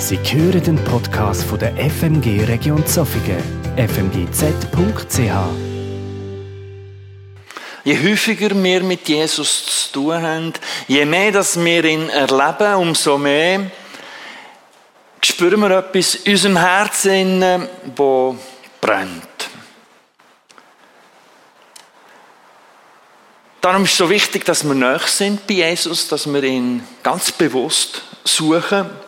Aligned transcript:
Sie 0.00 0.16
hören 0.16 0.62
den 0.62 0.84
Podcast 0.84 1.42
von 1.42 1.58
der 1.58 1.74
FMG 1.74 2.44
Region 2.44 2.86
Zofingen, 2.86 3.42
fmgz.ch. 3.76 5.18
Je 7.84 7.98
häufiger 7.98 8.62
wir 8.62 8.82
mit 8.84 9.08
Jesus 9.08 9.90
zu 9.90 9.92
tun 9.92 10.22
haben, 10.22 10.52
je 10.86 11.04
mehr 11.04 11.32
dass 11.32 11.58
wir 11.58 11.84
ihn 11.84 12.08
erleben, 12.10 12.74
umso 12.76 13.18
mehr 13.18 13.72
spüren 15.20 15.60
wir 15.60 15.78
etwas 15.78 16.14
in 16.14 16.32
unserem 16.32 16.56
Herzen, 16.58 17.40
das 17.96 18.34
brennt. 18.80 19.50
Darum 23.60 23.82
ist 23.82 23.92
es 23.92 23.98
so 23.98 24.08
wichtig, 24.08 24.44
dass 24.44 24.62
wir 24.62 24.74
näher 24.74 25.00
sind 25.06 25.44
bei 25.48 25.54
Jesus, 25.54 26.06
dass 26.06 26.32
wir 26.32 26.44
ihn 26.44 26.86
ganz 27.02 27.32
bewusst 27.32 28.02
suchen. 28.22 29.07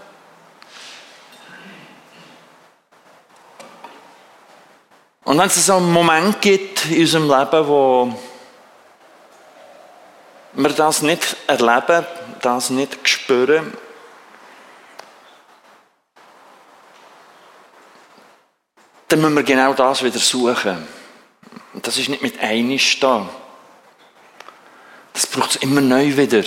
Und 5.25 5.39
wenn 5.39 5.47
es 5.47 5.67
so 5.67 5.77
einen 5.77 5.93
Moment 5.93 6.41
gibt 6.41 6.87
in 6.87 7.01
unserem 7.01 7.29
Leben, 7.29 7.69
wo 7.69 8.19
wir 10.55 10.71
das 10.71 11.03
nicht 11.03 11.37
erleben, 11.47 12.07
das 12.43 12.71
nicht 12.71 13.09
spüren, 13.09 13.73
dann 19.09 19.21
müssen 19.21 19.37
wir 19.37 19.43
genau 19.43 19.75
das 19.75 20.03
wieder 20.03 20.19
suchen. 20.19 20.87
Und 21.75 21.87
das 21.87 21.99
ist 21.99 22.09
nicht 22.09 22.23
mit 22.23 22.41
einisch 22.41 22.99
da. 23.01 23.29
Das 25.13 25.27
braucht 25.27 25.51
es 25.51 25.57
immer 25.57 25.81
neu 25.81 26.17
wieder. 26.17 26.45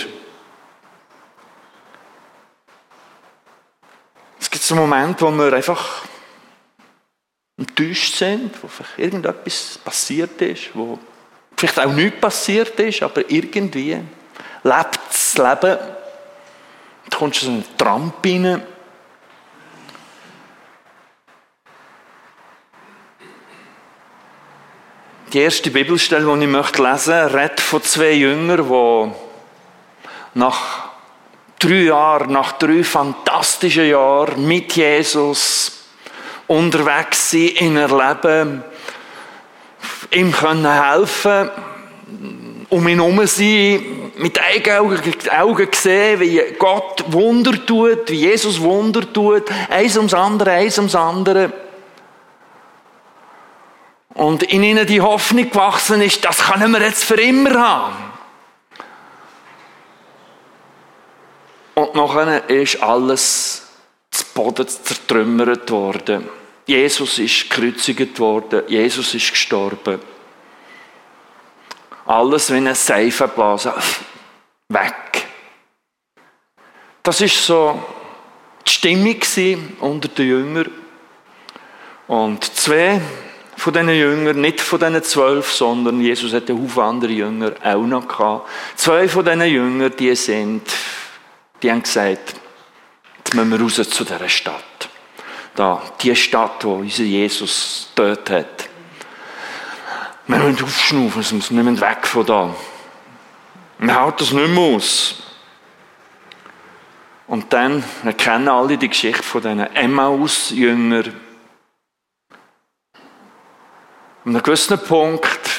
Es 4.40 4.50
gibt 4.50 4.64
so 4.64 4.74
Momente, 4.74 5.24
wo 5.24 5.30
wir 5.30 5.52
einfach 5.52 6.02
enttäuscht 7.56 8.16
sind, 8.16 8.50
wo 8.62 8.68
vielleicht 8.68 8.98
irgendetwas 8.98 9.78
passiert 9.84 10.40
ist, 10.42 10.70
wo 10.74 10.98
vielleicht 11.56 11.78
auch 11.80 11.92
nichts 11.92 12.20
passiert 12.20 12.78
ist, 12.80 13.02
aber 13.02 13.30
irgendwie 13.30 13.98
lebt 14.62 15.00
das 15.08 15.38
Leben. 15.38 15.78
Du 17.10 17.18
kommst 17.18 17.42
in 17.42 17.46
so 17.46 17.52
einen 17.52 17.78
Tramp 17.78 18.14
rein. 18.24 18.62
Die 25.32 25.40
erste 25.40 25.70
Bibelstelle, 25.70 26.24
die 26.36 26.44
ich 26.44 26.50
möchte 26.50 26.82
lesen 26.82 27.14
möchte, 27.14 27.38
redet 27.38 27.60
von 27.60 27.82
zwei 27.82 28.12
Jüngern, 28.12 28.68
die 28.68 30.38
nach 30.38 30.90
drei 31.58 31.84
Jahren, 31.84 32.32
nach 32.32 32.52
drei 32.52 32.84
fantastischen 32.84 33.88
Jahren 33.88 34.46
mit 34.46 34.74
Jesus 34.74 35.73
unterwegs 36.46 37.30
sein, 37.30 37.50
ihn 37.58 37.76
erleben, 37.76 38.62
ihm 40.10 40.32
können 40.32 40.66
helfen, 40.70 41.50
um 42.68 42.88
ihn 42.88 43.00
herum 43.00 43.26
sein, 43.26 44.12
mit 44.16 44.40
eigenen 44.40 45.02
Augen 45.30 45.68
sehen, 45.72 46.20
wie 46.20 46.40
Gott 46.58 47.04
Wunder 47.08 47.52
tut, 47.66 48.10
wie 48.10 48.20
Jesus 48.20 48.60
Wunder 48.60 49.12
tut, 49.12 49.44
eins 49.70 49.96
ums 49.96 50.14
andere, 50.14 50.52
eins 50.52 50.78
ums 50.78 50.94
andere. 50.94 51.52
Und 54.14 54.44
in 54.44 54.62
ihnen 54.62 54.86
die 54.86 55.00
Hoffnung 55.00 55.50
gewachsen 55.50 56.00
ist, 56.00 56.24
das 56.24 56.38
können 56.38 56.70
wir 56.70 56.80
jetzt 56.80 57.04
für 57.04 57.20
immer 57.20 57.60
haben. 57.60 57.96
Und 61.74 61.94
nachher 61.96 62.48
ist 62.48 62.80
alles 62.80 63.63
zu 64.14 64.24
Boden 64.34 64.68
zertrümmert 64.68 65.70
worden. 65.70 66.28
Jesus 66.66 67.18
ist 67.18 67.50
gekreuzigt 67.50 68.18
worden. 68.18 68.62
Jesus 68.68 69.14
ist 69.14 69.30
gestorben. 69.30 70.00
Alles 72.06 72.50
wie 72.52 72.56
eine 72.56 72.74
Seifenblase. 72.74 73.74
Weg. 74.68 75.26
Das 77.02 77.20
ist 77.20 77.44
so 77.44 77.82
die 78.66 78.70
Stimmung 78.70 79.20
unter 79.80 80.08
den 80.08 80.28
Jüngern. 80.28 80.70
Und 82.06 82.44
zwei 82.44 83.00
von 83.56 83.72
diesen 83.72 83.88
Jüngern, 83.90 84.40
nicht 84.40 84.60
von 84.60 84.78
diesen 84.78 85.02
zwölf, 85.02 85.52
sondern 85.52 86.00
Jesus 86.00 86.32
hatte 86.32 86.52
einen 86.52 86.62
Haufen 86.62 86.82
andere 86.82 87.12
Jünger 87.12 87.52
auch 87.62 87.82
noch 87.82 88.06
gehabt. 88.08 88.48
Zwei 88.76 89.08
von 89.08 89.24
diesen 89.24 89.42
Jüngern, 89.42 89.92
die 89.98 90.14
sind, 90.14 90.62
die 91.62 91.70
haben 91.70 91.82
gesagt, 91.82 92.34
müssen 93.34 93.50
wir 93.50 93.60
raus 93.60 93.74
zu 93.74 94.04
dieser 94.04 94.28
Stadt. 94.28 94.88
Da, 95.54 95.82
die 96.00 96.16
Stadt, 96.16 96.64
wo 96.64 96.74
unser 96.74 97.04
Jesus 97.04 97.90
dort 97.94 98.28
hat. 98.30 98.68
Wir 100.26 100.38
müssen 100.38 100.64
aufschnaufen, 100.64 101.42
wir 101.50 101.62
müssen 101.62 101.80
weg 101.80 102.06
von 102.06 102.26
da. 102.26 102.54
Wir 103.78 103.94
halten 103.94 104.16
das 104.18 104.32
nicht 104.32 104.48
mehr 104.48 104.62
aus. 104.62 105.22
Und 107.26 107.52
dann, 107.52 107.84
kennen 108.16 108.48
alle 108.48 108.78
die 108.78 108.88
Geschichte 108.88 109.22
von 109.22 109.42
diesen 109.42 109.60
Emmaus-Jüngern. 109.60 111.20
An 114.24 114.30
einem 114.30 114.42
gewissen 114.42 114.78
Punkt 114.78 115.50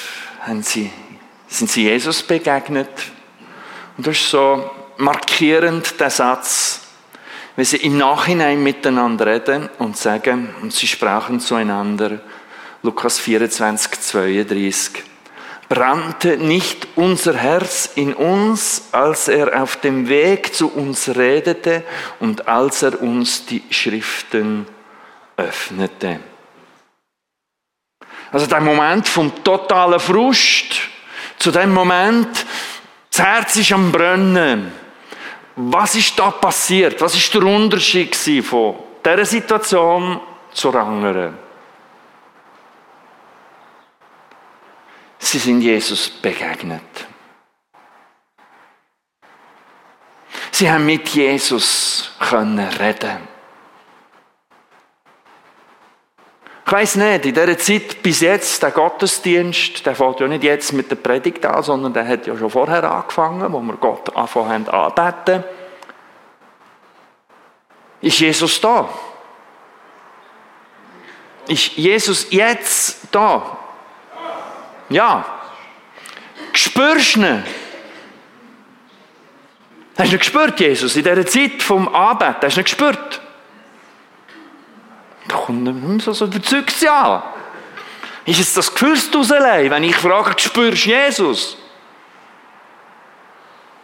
sie, 0.61 0.91
sind 1.47 1.69
sie 1.69 1.83
Jesus 1.83 2.23
begegnet. 2.23 2.89
Und 3.97 4.07
das 4.07 4.17
ist 4.17 4.29
so 4.29 4.69
markierend, 4.97 5.99
der 5.99 6.09
Satz, 6.09 6.84
wenn 7.55 7.65
sie 7.65 7.77
im 7.77 7.97
Nachhinein 7.97 8.61
miteinander 8.61 9.27
reden 9.27 9.69
und 9.79 9.97
sagen, 9.97 10.53
und 10.61 10.73
sie 10.73 10.87
sprachen 10.87 11.39
zueinander, 11.39 12.19
Lukas 12.83 13.19
24, 13.19 13.99
32, 13.99 15.03
brannte 15.67 16.37
nicht 16.37 16.87
unser 16.95 17.33
Herz 17.33 17.89
in 17.95 18.13
uns, 18.13 18.89
als 18.91 19.27
er 19.27 19.61
auf 19.61 19.77
dem 19.77 20.07
Weg 20.07 20.53
zu 20.53 20.71
uns 20.71 21.15
redete 21.15 21.83
und 22.19 22.47
als 22.47 22.83
er 22.83 23.01
uns 23.01 23.45
die 23.45 23.63
Schriften 23.69 24.67
öffnete. 25.37 26.19
Also 28.31 28.47
der 28.47 28.61
Moment 28.61 29.07
vom 29.07 29.43
totalen 29.43 29.99
Frust 29.99 30.81
zu 31.39 31.51
dem 31.51 31.73
Moment, 31.73 32.45
das 33.09 33.25
Herz 33.25 33.55
ist 33.55 33.71
am 33.71 33.91
Brennen. 33.91 34.84
Was 35.55 35.95
ist 35.95 36.19
da 36.19 36.31
passiert? 36.31 36.99
Was 36.99 37.15
ist 37.15 37.33
der 37.33 37.43
Unterschied 37.43 38.15
von 38.43 38.75
dieser 39.03 39.25
Situation 39.25 40.19
zur 40.51 40.75
anderen? 40.75 41.37
Sie 45.17 45.39
sind 45.39 45.61
Jesus 45.61 46.09
begegnet. 46.09 46.81
Sie 50.51 50.69
haben 50.69 50.85
mit 50.85 51.09
Jesus 51.09 52.11
können 52.19 52.59
reden. 52.59 53.34
Ich 56.65 56.71
weiss 56.71 56.95
nicht, 56.95 57.25
in 57.25 57.33
dieser 57.35 57.57
Zeit 57.59 58.01
bis 58.01 58.21
jetzt, 58.21 58.63
der 58.63 58.71
Gottesdienst, 58.71 59.85
der 59.85 59.95
fängt 59.95 60.19
ja 60.19 60.27
nicht 60.27 60.43
jetzt 60.43 60.73
mit 60.73 60.89
der 60.89 60.95
Predigt 60.95 61.45
an, 61.45 61.61
sondern 61.61 61.93
der 61.93 62.07
hat 62.07 62.25
ja 62.25 62.35
schon 62.35 62.49
vorher 62.49 62.83
angefangen, 62.91 63.53
wo 63.53 63.61
wir 63.61 63.75
Gott 63.75 64.15
anfangen 64.15 64.67
anbeten. 64.67 65.43
Ist 68.01 68.19
Jesus 68.19 68.59
da? 68.59 68.89
Ist 71.47 71.73
Jesus 71.73 72.27
jetzt 72.31 73.09
da? 73.11 73.57
Ja. 74.89 75.23
Spürst 76.51 77.15
du 77.15 77.19
ihn? 77.19 77.43
Hast 79.97 80.11
du 80.11 80.15
ihn 80.15 80.19
gespürt, 80.19 80.59
Jesus, 80.59 80.95
in 80.95 81.03
dieser 81.03 81.27
Zeit 81.27 81.61
vom 81.61 81.93
Anbeten? 81.93 82.41
Hast 82.41 82.57
du 82.57 82.61
ihn 82.61 82.63
gespürt? 82.63 83.21
Kommt 85.63 85.89
nicht 85.89 86.03
so, 86.03 86.13
so 86.13 86.25
überzeugt 86.25 86.81
ja. 86.81 87.23
Ist 88.25 88.39
es 88.39 88.53
das 88.53 88.71
Gefühlsdus 88.71 89.31
allein, 89.31 89.69
wenn 89.69 89.83
ich 89.83 89.95
frage, 89.95 90.33
spürst 90.37 90.85
du 90.85 90.89
Jesus? 90.89 91.57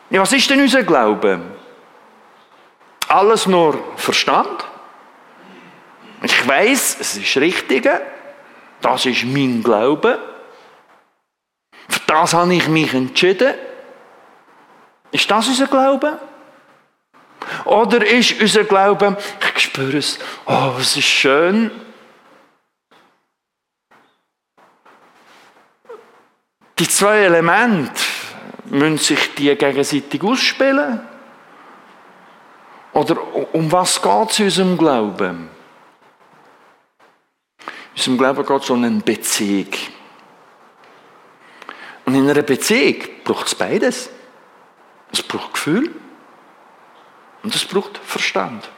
Ja, 0.10 0.22
was 0.22 0.34
ist 0.34 0.50
denn 0.50 0.62
unser 0.62 0.84
Glaube? 0.84 1.40
Alles 3.08 3.46
nur 3.46 3.78
Verstand? 3.96 4.66
Ich 6.24 6.48
weiß, 6.48 6.98
es 7.00 7.18
ist 7.18 7.38
richtig. 7.38 7.90
Das 8.82 9.06
ist 9.06 9.24
mein 9.24 9.64
Glaube. 9.64 10.20
Für 11.88 12.00
das 12.08 12.34
habe 12.34 12.54
ich 12.54 12.68
mich 12.68 12.94
entschieden. 12.94 13.54
Ist 15.12 15.30
das 15.30 15.48
unser 15.48 15.68
Glaube? 15.68 16.20
Oder 17.66 18.06
ist 18.06 18.40
unser 18.40 18.64
Glaube, 18.64 19.18
ich 19.56 19.64
spüre 19.64 19.98
es, 19.98 20.20
oh, 20.46 20.74
es 20.80 20.96
ist 20.98 21.06
schön. 21.06 21.72
Die 26.80 26.88
zwei 26.88 27.20
Elemente 27.20 28.02
müssen 28.66 28.98
sich 28.98 29.36
die 29.36 29.56
gegenseitig 29.56 30.24
ausspielen. 30.24 31.02
Oder 32.94 33.18
um 33.54 33.72
was 33.72 34.02
geht 34.02 34.32
es 34.32 34.40
in 34.40 34.46
unserem 34.46 34.78
Glauben? 34.78 35.50
In 37.60 37.98
unserem 37.98 38.18
Glauben 38.18 38.46
geht 38.46 38.64
es 38.64 38.70
um 38.70 38.84
eine 38.84 39.00
Beziehung. 39.00 39.70
Und 42.06 42.16
in 42.16 42.30
einer 42.30 42.42
Beziehung 42.42 43.04
braucht 43.24 43.48
es 43.48 43.56
beides. 43.56 44.10
Es 45.12 45.22
braucht 45.22 45.54
Gefühl 45.54 45.94
und 47.44 47.56
es 47.56 47.66
braucht 47.66 47.98
Verstand. 47.98 48.70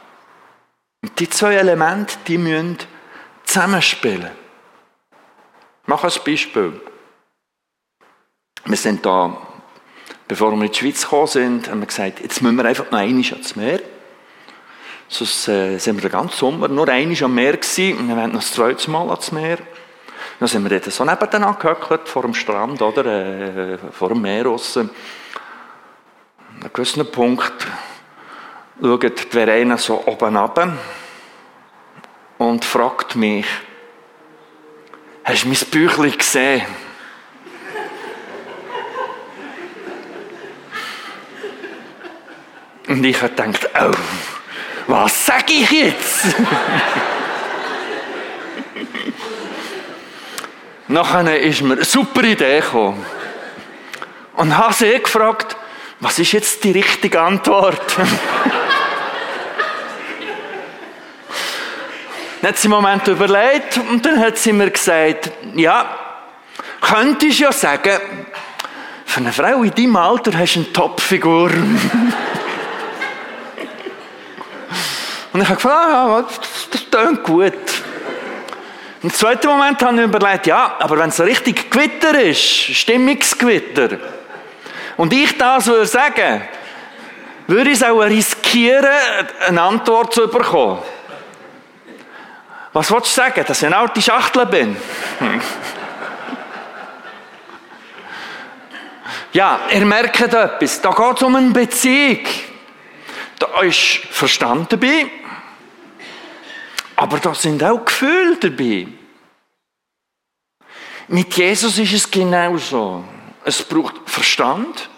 Und 1.02 1.18
die 1.20 1.28
zwei 1.28 1.54
Elemente, 1.54 2.16
die 2.26 2.38
müssen 2.38 2.78
zusammenspielen. 3.44 4.30
Ich 5.82 5.88
mache 5.88 6.06
ein 6.06 6.24
Beispiel. 6.24 6.80
Wir 8.64 8.76
sind 8.76 9.04
da, 9.04 9.36
bevor 10.26 10.52
wir 10.52 10.64
in 10.64 10.72
die 10.72 10.78
Schweiz 10.78 11.02
gekommen 11.02 11.26
sind, 11.26 11.70
haben 11.70 11.80
wir 11.80 11.86
gesagt, 11.86 12.20
jetzt 12.20 12.40
müssen 12.40 12.56
wir 12.56 12.64
einfach 12.64 12.90
noch 12.90 12.98
einmal 12.98 13.24
ans 13.24 13.56
Meer. 13.56 13.80
Sonst 15.08 15.48
äh, 15.48 15.76
sind 15.76 15.96
wir 15.96 16.08
den 16.08 16.12
ganzen 16.12 16.38
Sommer 16.38 16.68
nur 16.68 16.88
einmal 16.88 17.22
am 17.22 17.34
Meer 17.34 17.58
gewesen 17.58 17.98
und 17.98 18.08
wir 18.08 18.16
wollen 18.16 18.32
noch 18.32 18.40
das 18.40 18.52
zweite 18.52 18.90
Mal 18.90 19.10
ans 19.10 19.32
Meer. 19.32 19.58
Dann 20.40 20.48
sind 20.48 20.62
wir 20.62 20.70
dort 20.70 20.90
so 20.90 21.04
nebenan 21.04 21.58
gehöckelt, 21.58 22.08
vor 22.08 22.22
dem 22.22 22.34
Strand, 22.34 22.80
oder, 22.80 23.04
äh, 23.04 23.78
vor 23.92 24.08
dem 24.08 24.22
Meer 24.22 24.44
draussen. 24.44 24.88
An 26.48 26.62
einem 26.62 26.72
gewissen 26.72 27.10
Punkt 27.10 27.66
schaut 28.80 29.20
Verena 29.30 29.76
so 29.76 30.02
oben 30.06 30.36
runter 30.36 30.72
und 32.38 32.64
fragt 32.64 33.16
mich, 33.16 33.46
hast 35.24 35.44
du 35.44 35.48
mein 35.48 35.58
Büchlein 35.70 36.18
gesehen? 36.18 36.62
Und 42.86 43.02
ich 43.02 43.20
habe 43.22 43.30
gedacht, 43.30 43.68
oh, 43.80 43.92
was 44.86 45.26
sage 45.26 45.52
ich 45.52 45.70
jetzt? 45.70 46.26
Nachher 50.86 51.40
ist 51.40 51.62
mir 51.62 51.74
eine 51.74 51.84
super 51.84 52.22
Idee 52.22 52.60
gekommen. 52.60 53.04
Und 54.34 54.58
habe 54.58 54.74
sie 54.74 54.98
gefragt, 54.98 55.56
was 56.00 56.18
ist 56.18 56.32
jetzt 56.32 56.62
die 56.62 56.72
richtige 56.72 57.22
Antwort? 57.22 57.96
dann 62.44 62.52
hat 62.52 62.58
sie 62.58 62.68
einen 62.68 62.74
Moment 62.74 63.08
überlegt 63.08 63.80
und 63.88 64.04
dann 64.04 64.20
hat 64.20 64.36
sie 64.36 64.52
mir 64.52 64.70
gesagt, 64.70 65.30
ja, 65.54 65.96
könntest 66.82 67.38
ja 67.38 67.50
sagen, 67.50 67.98
für 69.06 69.20
eine 69.20 69.32
Frau 69.32 69.62
in 69.62 69.74
deinem 69.74 69.96
Alter 69.96 70.36
hast 70.36 70.56
du 70.56 70.60
eine 70.60 70.70
Topfigur. 70.70 71.50
und 75.32 75.40
ich 75.40 75.48
habe 75.48 75.54
gefragt, 75.54 75.88
ah, 75.90 76.22
das, 76.70 76.90
klingt 76.90 77.22
gut. 77.22 77.54
Im 79.02 79.10
zweiten 79.10 79.46
Moment 79.46 79.82
habe 79.82 79.96
ich 79.96 80.02
überlegt, 80.02 80.46
ja, 80.46 80.76
aber 80.80 80.98
wenn 80.98 81.08
es 81.08 81.16
so 81.16 81.22
richtig 81.22 81.70
Gewitter 81.70 82.20
ist, 82.20 82.42
Stimmungsgewitter, 82.42 83.96
und 84.98 85.14
ich 85.14 85.38
das 85.38 85.66
würde 85.66 85.86
sagen, 85.86 86.42
würde 87.46 87.70
ich 87.70 87.78
es 87.78 87.82
auch 87.82 88.00
riskieren, 88.00 88.84
eine 89.48 89.62
Antwort 89.62 90.12
zu 90.12 90.28
bekommen. 90.28 90.82
Was 92.74 92.90
willst 92.90 93.16
du 93.16 93.20
sagen, 93.22 93.44
dass 93.46 93.58
ich 93.58 93.66
eine 93.66 93.76
alte 93.76 94.02
Schachtel 94.02 94.46
bin? 94.46 94.76
ja, 99.32 99.60
ihr 99.70 99.86
merkt 99.86 100.20
etwas, 100.20 100.80
da 100.80 100.90
geht 100.90 101.16
es 101.16 101.22
um 101.22 101.36
eine 101.36 101.52
Beziehung. 101.52 102.26
Da 103.38 103.60
ist 103.60 103.78
Verstand 104.10 104.72
dabei, 104.72 105.06
aber 106.96 107.20
da 107.20 107.32
sind 107.32 107.62
auch 107.62 107.84
Gefühle 107.84 108.38
dabei. 108.38 108.88
Mit 111.06 111.32
Jesus 111.34 111.78
ist 111.78 111.92
es 111.92 112.10
genauso. 112.10 113.04
Es 113.44 113.62
braucht 113.62 113.94
Verstand, 114.06 114.90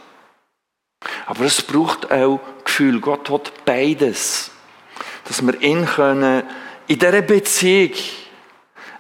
aber 1.27 1.45
es 1.45 1.61
braucht 1.61 2.11
auch 2.11 2.41
Gefühl. 2.65 3.01
Gott 3.01 3.29
hat 3.29 3.53
beides. 3.67 4.51
Dass 5.25 5.45
wir 5.45 5.61
ihn 5.61 5.85
können 5.85 6.43
in 6.87 6.99
dieser 6.99 7.23
Beziehung 7.23 7.93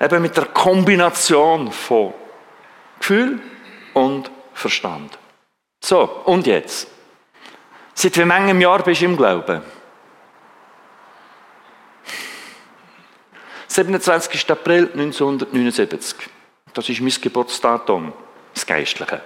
eben 0.00 0.22
mit 0.22 0.36
der 0.36 0.46
Kombination 0.46 1.70
von 1.70 2.12
Gefühl 2.98 3.40
und 3.94 4.30
Verstand. 4.52 5.18
So, 5.80 6.02
und 6.24 6.46
jetzt? 6.46 6.88
Seit 7.94 8.16
wie 8.16 8.22
vielen 8.22 8.60
Jahr 8.60 8.82
bist 8.82 9.00
du 9.00 9.04
im 9.06 9.16
Glauben? 9.16 9.62
27. 13.68 14.50
April 14.50 14.90
1979. 14.92 16.16
Das 16.72 16.88
ist 16.88 17.00
mein 17.00 17.12
Geburtsdatum, 17.20 18.12
das 18.54 18.66
Geistliche. 18.66 19.20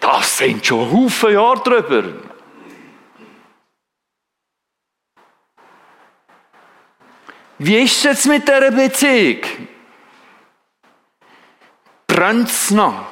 Das 0.00 0.38
sind 0.38 0.64
schon 0.64 0.90
Haufen 0.90 1.32
Jahre 1.32 1.60
drüber. 1.60 2.04
Wie 7.58 7.82
ist 7.82 7.96
es 7.96 8.02
jetzt 8.04 8.26
mit 8.26 8.46
dieser 8.46 8.70
Beziehung? 8.70 9.40
Brennt 12.06 12.48
es 12.48 12.70
noch 12.70 13.04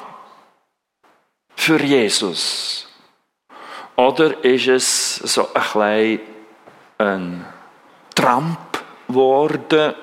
für 1.55 1.81
Jesus? 1.81 2.87
Oder 3.97 4.43
ist 4.43 4.67
es 4.67 5.15
so 5.15 5.53
ein 5.53 5.61
klein 5.61 6.19
ein 6.97 7.45
Tramp 8.15 8.83
geworden, 9.07 9.93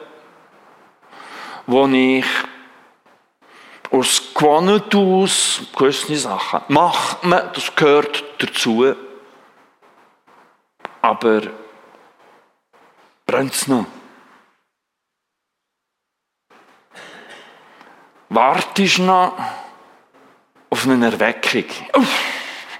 wo 1.66 1.86
ich 1.88 2.26
aus 3.90 4.34
Gewohnheit 4.34 4.94
aus 4.94 5.62
gewisse 5.76 6.16
Sachen 6.16 6.60
macht 6.68 7.24
man, 7.24 7.50
das 7.54 7.74
gehört 7.74 8.24
dazu. 8.38 8.94
Aber 11.00 11.42
brennt 13.26 13.54
es 13.54 13.66
noch? 13.68 13.86
Wartest 18.34 18.98
noch 18.98 19.36
auf 20.70 20.86
eine 20.86 21.06
Erweckung? 21.06 21.64
Uff, 21.96 22.20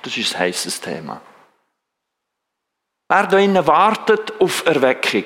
das 0.02 0.16
ist 0.16 0.34
ein 0.34 0.40
heißes 0.40 0.80
Thema. 0.80 1.20
Wer 3.08 3.26
da 3.26 3.38
innen 3.38 3.66
wartet 3.66 4.32
auf 4.40 4.66
Erweckung? 4.66 5.24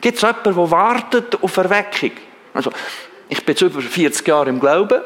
Gibt 0.00 0.16
es 0.16 0.22
jemanden, 0.22 0.54
der 0.54 0.70
wartet 0.70 1.42
auf 1.42 1.56
Erweckung? 1.56 2.12
Also, 2.52 2.70
ich 3.28 3.44
bin 3.44 3.54
jetzt 3.54 3.62
über 3.62 3.80
40 3.80 4.26
Jahre 4.26 4.50
im 4.50 4.60
Glauben. 4.60 5.02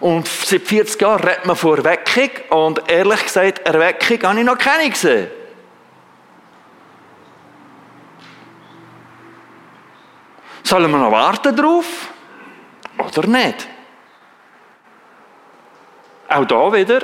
Und 0.00 0.28
seit 0.28 0.62
40 0.62 1.00
Jahren 1.00 1.24
redet 1.24 1.46
man 1.46 1.56
von 1.56 1.78
Erweckung. 1.78 2.30
Und 2.50 2.88
ehrlich 2.88 3.22
gesagt, 3.22 3.66
Erweckung 3.66 4.22
habe 4.22 4.38
ich 4.38 4.46
noch 4.46 4.58
keine 4.58 4.90
gesehen. 4.90 5.30
Sollen 10.62 10.90
wir 10.90 10.98
noch 10.98 11.10
warten 11.10 11.56
drauf? 11.56 11.86
Oder 12.98 13.26
nicht? 13.26 13.68
Auch 16.28 16.44
da 16.44 16.72
wieder 16.72 17.00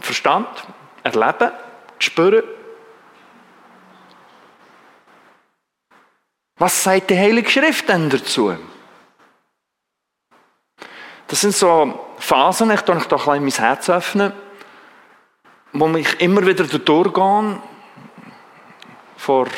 Verstand, 0.00 0.48
erleben, 1.02 1.52
spüren. 1.98 2.42
Was 6.58 6.82
sagt 6.82 7.10
die 7.10 7.18
Heilige 7.18 7.50
Schrift 7.50 7.88
denn 7.88 8.10
dazu? 8.10 8.56
Das 11.28 11.40
sind 11.40 11.54
so 11.54 12.06
Phasen, 12.18 12.70
ich 12.70 12.80
tue 12.82 12.96
da 13.08 13.16
ein 13.16 13.42
mein 13.42 13.50
Herz 13.50 13.90
öffnen, 13.90 14.32
wo 15.72 15.88
ich 15.96 16.20
immer 16.20 16.46
wieder 16.46 16.64
durchgehe. 16.64 17.60
Vor 19.16 19.48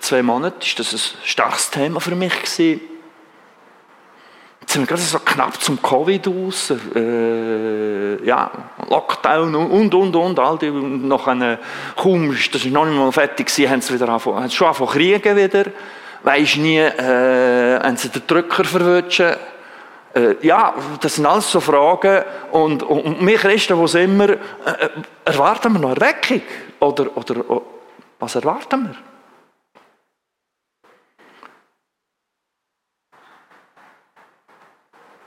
zwei 0.00 0.22
Monaten 0.22 0.60
war 0.60 0.74
das 0.76 0.92
ein 0.92 1.26
starkes 1.26 1.70
Thema 1.70 2.00
für 2.00 2.14
mich. 2.14 2.34
Gewesen. 2.34 2.89
Jetzt 4.70 4.74
sind 4.74 4.82
wir 4.82 4.96
gerade 4.96 5.02
so 5.02 5.18
knapp 5.18 5.60
zum 5.60 5.82
Covid 5.82 6.28
aus, 6.28 6.72
äh, 6.94 8.24
ja, 8.24 8.52
Lockdown 8.88 9.52
und, 9.56 9.92
und, 9.92 10.14
und, 10.14 10.38
all 10.38 10.58
die, 10.58 10.70
noch 10.70 11.26
eine, 11.26 11.58
kaum, 11.96 12.28
das 12.30 12.64
ist 12.64 12.66
noch 12.66 12.84
nicht 12.84 12.96
mal 12.96 13.10
fertig 13.10 13.48
gewesen, 13.48 13.68
haben 13.68 13.80
sie 13.80 13.94
wieder 13.94 14.08
angefangen, 14.08 14.36
haben 14.36 14.50
schon 14.50 14.68
angefangen 14.68 14.90
kriegen 14.90 15.36
wieder, 15.36 15.64
weisst 16.22 16.58
nie, 16.58 16.78
äh, 16.78 17.80
haben 17.82 17.96
sie 17.96 18.10
den 18.10 18.22
Drücker 18.24 18.62
verwünschen, 18.62 19.34
äh, 20.14 20.36
ja, 20.46 20.72
das 21.00 21.16
sind 21.16 21.26
alles 21.26 21.50
so 21.50 21.58
Fragen 21.58 22.22
und, 22.52 22.84
und 22.84 23.26
wir 23.26 23.38
Christen, 23.38 23.76
wo 23.76 23.88
sind 23.88 24.16
wir, 24.20 24.34
äh, 24.34 24.38
erwarten 25.24 25.72
wir 25.72 25.80
noch 25.80 25.96
Erweckung? 25.96 26.42
Oder, 26.78 27.16
oder 27.16 27.50
oh, 27.50 27.62
was 28.20 28.36
erwarten 28.36 28.84
wir? 28.84 29.09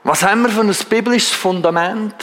Was 0.04 0.22
haben 0.22 0.42
wir 0.42 0.50
für 0.50 0.60
ein 0.60 0.76
biblisches 0.90 1.30
Fundament? 1.30 2.14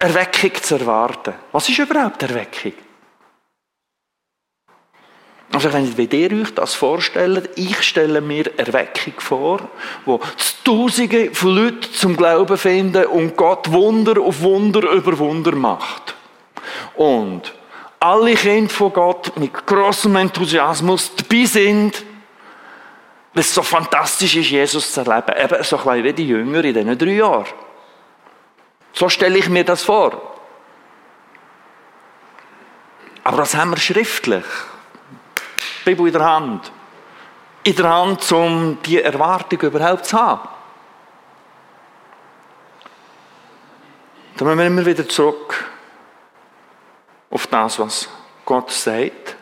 Erweckung 0.00 0.54
zu 0.60 0.76
erwarten. 0.76 1.34
Was 1.52 1.68
ist 1.68 1.78
überhaupt 1.78 2.22
Erweckung? 2.22 2.72
Also 5.52 5.72
wenn 5.72 5.92
ihr 5.96 6.42
euch 6.42 6.54
das 6.54 6.74
vorstellt, 6.74 7.50
ich 7.56 7.82
stelle 7.82 8.20
mir 8.20 8.58
Erweckung 8.58 9.14
vor, 9.18 9.60
wo 10.04 10.20
Tausende 10.64 11.34
von 11.34 11.56
Leuten 11.56 11.92
zum 11.94 12.16
Glauben 12.16 12.58
finden 12.58 13.06
und 13.06 13.36
Gott 13.36 13.72
Wunder 13.72 14.20
auf 14.20 14.40
Wunder 14.42 14.90
über 14.90 15.18
Wunder 15.18 15.52
macht. 15.52 16.14
Und 16.94 17.54
alle 17.98 18.34
Kinder 18.34 18.70
von 18.70 18.92
Gott 18.92 19.34
mit 19.36 19.66
großem 19.66 20.14
Enthusiasmus 20.16 21.12
dabei 21.16 21.46
sind, 21.46 22.04
es 23.38 23.54
so 23.54 23.62
fantastisch 23.62 24.36
ist, 24.36 24.50
Jesus 24.50 24.92
zu 24.92 25.00
erleben. 25.00 25.34
Eben 25.36 25.64
so 25.64 25.78
ein 25.88 26.04
wie 26.04 26.12
die 26.12 26.28
Jünger 26.28 26.64
in 26.64 26.74
diesen 26.74 26.98
drei 26.98 27.12
Jahren. 27.12 27.46
So 28.92 29.08
stelle 29.08 29.38
ich 29.38 29.48
mir 29.48 29.64
das 29.64 29.82
vor. 29.82 30.36
Aber 33.24 33.36
das 33.36 33.54
haben 33.54 33.70
wir 33.70 33.76
schriftlich. 33.76 34.44
Die 35.80 35.90
Bibel 35.90 36.06
in 36.06 36.12
der 36.12 36.24
Hand. 36.24 36.72
In 37.64 37.76
der 37.76 37.88
Hand, 37.88 38.32
um 38.32 38.78
diese 38.84 39.04
Erwartung 39.04 39.60
überhaupt 39.60 40.06
zu 40.06 40.18
haben. 40.18 40.48
Dann 44.36 44.46
müssen 44.46 44.58
wir 44.58 44.66
immer 44.66 44.86
wieder 44.86 45.08
zurück 45.08 45.68
auf 47.30 47.46
das, 47.48 47.78
was 47.78 48.08
Gott 48.44 48.70
sagt. 48.70 49.37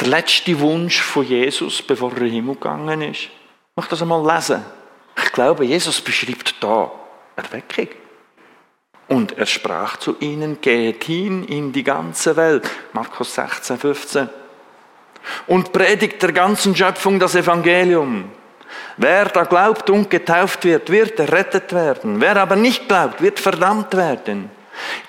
Der 0.00 0.08
letzte 0.08 0.58
Wunsch 0.60 1.00
von 1.00 1.26
Jesus, 1.26 1.82
bevor 1.82 2.12
er 2.12 2.18
in 2.18 2.24
den 2.24 2.32
Himmel 2.34 2.54
gegangen 2.54 3.02
ist. 3.02 3.28
Möchte 3.74 3.90
das 3.90 4.02
einmal 4.02 4.24
lesen. 4.34 4.64
Ich 5.16 5.32
glaube, 5.32 5.64
Jesus 5.64 6.00
beschreibt 6.00 6.62
da 6.62 6.90
Erweckung. 7.34 7.88
Und 9.08 9.36
er 9.38 9.46
sprach 9.46 9.96
zu 9.96 10.16
ihnen, 10.20 10.60
geht 10.60 11.04
hin 11.04 11.44
in 11.44 11.72
die 11.72 11.82
ganze 11.82 12.36
Welt. 12.36 12.68
Markus 12.92 13.34
16, 13.34 13.78
15. 13.78 14.28
Und 15.46 15.72
predigt 15.72 16.22
der 16.22 16.32
ganzen 16.32 16.76
Schöpfung 16.76 17.18
das 17.18 17.34
Evangelium. 17.34 18.30
Wer 18.96 19.26
da 19.26 19.44
glaubt 19.44 19.88
und 19.90 20.10
getauft 20.10 20.64
wird, 20.64 20.90
wird 20.90 21.18
errettet 21.18 21.72
werden. 21.72 22.20
Wer 22.20 22.36
aber 22.36 22.56
nicht 22.56 22.86
glaubt, 22.86 23.22
wird 23.22 23.40
verdammt 23.40 23.96
werden. 23.96 24.50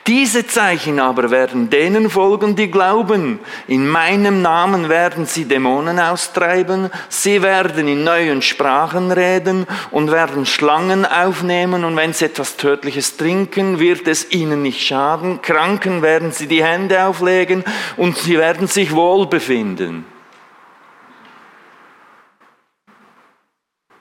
Diese 0.08 0.48
Zeichen 0.48 1.00
aber 1.00 1.30
werden 1.30 1.70
denen 1.70 2.10
folgen, 2.10 2.56
die 2.56 2.72
glauben. 2.72 3.40
In 3.68 3.88
meinem 3.88 4.42
Namen 4.42 4.90
werden 4.90 5.26
sie 5.26 5.46
Dämonen 5.46 6.00
austreiben, 6.00 6.90
sie 7.10 7.42
werden 7.42 7.88
in 7.88 8.04
neuen 8.04 8.42
Sprachen 8.42 9.12
reden 9.12 9.68
und 9.92 10.12
werden 10.12 10.46
Schlangen 10.46 11.06
aufnehmen 11.06 11.84
und 11.84 11.96
wenn 11.96 12.14
sie 12.14 12.26
etwas 12.26 12.58
Tödliches 12.58 13.18
trinken, 13.18 13.80
wird 13.80 14.08
es 14.08 14.32
ihnen 14.32 14.62
nicht 14.62 14.86
schaden. 14.86 15.42
Kranken 15.42 16.02
werden 16.02 16.32
sie 16.32 16.48
die 16.48 16.64
Hände 16.64 17.04
auflegen 17.06 17.64
und 17.98 18.18
sie 18.18 18.38
werden 18.38 18.68
sich 18.68 18.94
wohl 18.94 19.28
befinden. 19.28 20.06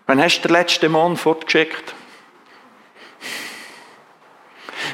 Wann 0.07 0.23
hast 0.23 0.41
du 0.41 0.49
den 0.49 0.57
letzten 0.57 0.87
Dämon 0.87 1.19
fortgeschickt? 1.19 1.95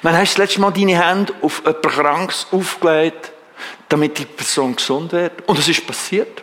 Wann 0.05 0.19
hast 0.19 0.35
du 0.35 0.43
das 0.43 0.49
letzte 0.49 0.61
Mal 0.61 0.71
deine 0.71 1.03
Hände 1.03 1.33
auf 1.41 1.61
jemand 1.65 1.83
Krankes 1.83 2.47
aufgelegt, 2.51 3.33
damit 3.89 4.19
die 4.19 4.27
Person 4.27 4.77
gesund 4.77 5.11
wird? 5.13 5.49
Und 5.49 5.59
es 5.59 5.67
ist 5.67 5.87
passiert. 5.87 6.43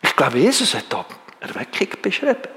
Ich 0.00 0.16
glaube, 0.16 0.38
Jesus 0.38 0.74
hat 0.74 0.86
da 0.88 1.04
Erweckung 1.38 1.88
beschrieben. 2.00 2.48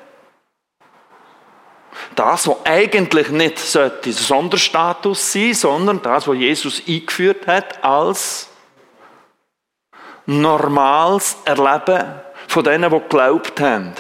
Das, 2.15 2.47
was 2.47 2.65
eigentlich 2.65 3.27
nicht 3.27 3.59
sollte 3.59 4.13
Sonderstatus 4.13 5.33
sein, 5.33 5.53
sondern 5.53 6.01
das, 6.01 6.29
was 6.29 6.37
Jesus 6.37 6.81
eingeführt 6.87 7.45
hat 7.45 7.83
als 7.83 8.47
normales 10.25 11.35
Erleben 11.43 12.21
von 12.47 12.63
denen, 12.63 12.89
die 12.89 12.99
geglaubt 12.99 13.59
haben. 13.59 13.93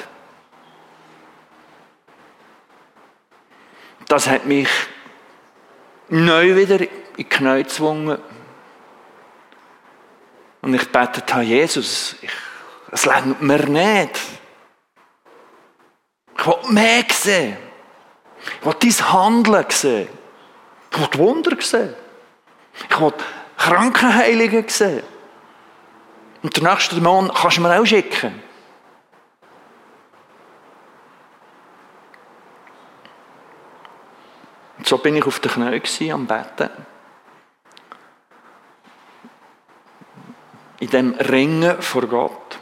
Das 4.07 4.27
hat 4.27 4.45
mich 4.45 4.69
neu 6.09 6.55
wieder 6.55 6.79
in 6.81 6.89
die 7.17 7.23
Knie 7.23 7.63
gezwungen. 7.63 8.17
Und 10.61 10.73
ich 10.73 10.89
betet 10.91 11.33
habe, 11.33 11.43
Jesus, 11.43 12.15
ich, 12.21 12.31
es 12.91 13.05
längt 13.05 13.41
mir 13.41 13.65
nicht. 13.67 14.19
Ich 16.37 16.45
will 16.45 16.71
mehr 16.71 17.05
sehen. 17.11 17.57
Ich 18.59 18.65
will 18.65 18.75
dein 18.79 19.13
Handeln 19.13 19.65
sehen. 19.69 20.07
Ich 20.91 20.99
will 20.99 21.19
Wunder 21.19 21.61
sehen. 21.61 21.95
Ich 22.89 22.99
will 22.99 23.13
Krankenheiligen 23.57 24.69
sehen. 24.69 25.03
Und 26.43 26.55
den 26.55 26.63
nächsten 26.63 26.95
Dämon 26.95 27.31
kannst 27.33 27.57
du 27.57 27.61
mir 27.61 27.79
auch 27.79 27.85
schicken. 27.85 28.41
Und 34.87 34.91
so 34.91 34.97
bin 34.99 35.17
ich 35.17 35.25
auf 35.25 35.41
den 35.41 35.83
Knien 35.83 36.13
am 36.13 36.25
Betten. 36.25 36.69
In 40.79 40.89
dem 40.89 41.13
Ringen 41.15 41.81
vor 41.81 42.03
Gott. 42.03 42.57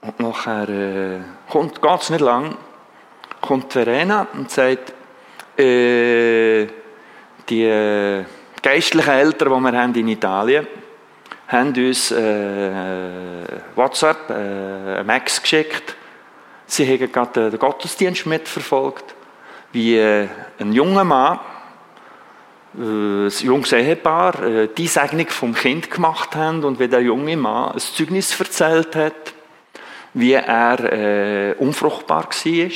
Und 0.00 0.18
nachher 0.18 0.66
äh, 0.70 1.20
es 2.00 2.08
nicht 2.08 2.22
lang, 2.22 2.56
kommt 3.42 3.70
Verena 3.70 4.26
und 4.32 4.50
sagt, 4.50 4.94
äh, 5.58 6.68
die 7.50 7.64
äh, 7.64 8.24
geistlichen 8.62 9.10
Eltern, 9.10 9.52
die 9.52 9.70
wir 9.70 9.78
haben 9.78 9.94
in 9.94 10.08
Italien 10.08 10.66
haben 11.48 11.68
uns 11.76 12.12
äh, 12.12 13.44
WhatsApp, 13.74 14.30
äh, 14.30 15.04
Max 15.04 15.42
geschickt. 15.42 15.96
Sie 16.64 16.86
haben 16.86 17.12
gerade 17.12 17.50
den 17.50 17.58
Gottesdienst 17.58 18.24
mitverfolgt 18.24 19.15
wie 19.76 19.98
äh, 19.98 20.26
ein 20.58 20.72
junger 20.72 21.04
Mann, 21.04 21.38
äh, 22.78 23.26
ein 23.26 23.30
junges 23.42 23.72
Ehepaar, 23.72 24.42
äh, 24.42 24.68
die 24.74 24.86
Segnung 24.86 25.28
vom 25.28 25.54
Kind 25.54 25.90
gemacht 25.90 26.34
haben 26.34 26.64
und 26.64 26.80
wie 26.80 26.88
der 26.88 27.02
junge 27.02 27.36
Mann 27.36 27.72
ein 27.72 27.78
Zeugnis 27.78 28.40
erzählt 28.40 28.96
hat, 28.96 29.34
wie 30.14 30.32
er 30.32 30.78
äh, 30.80 31.54
unfruchtbar 31.58 32.24
war. 32.24 32.70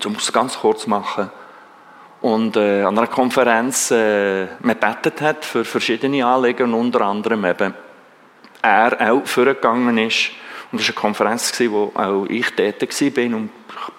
So 0.00 0.10
muss 0.10 0.22
es 0.22 0.32
ganz 0.32 0.60
kurz 0.60 0.86
machen. 0.86 1.28
Und 2.20 2.56
äh, 2.56 2.82
an 2.82 2.96
einer 2.96 3.08
Konferenz 3.08 3.90
äh, 3.90 4.46
man 4.60 4.78
betet 4.78 5.20
hat 5.20 5.44
für 5.44 5.64
verschiedene 5.64 6.24
Anliegen, 6.24 6.72
unter 6.72 7.00
anderem 7.00 7.44
eben 7.44 7.74
er 8.62 9.12
auch 9.12 9.26
vorgegangen 9.26 9.98
ist. 9.98 10.30
Und 10.72 10.80
es 10.80 10.88
war 10.88 10.94
eine 10.94 11.00
Konferenz, 11.00 11.60
wo 11.70 11.92
auch 11.94 12.26
ich 12.26 12.50
tätig 12.50 12.92
war 13.16 13.36
und 13.36 13.50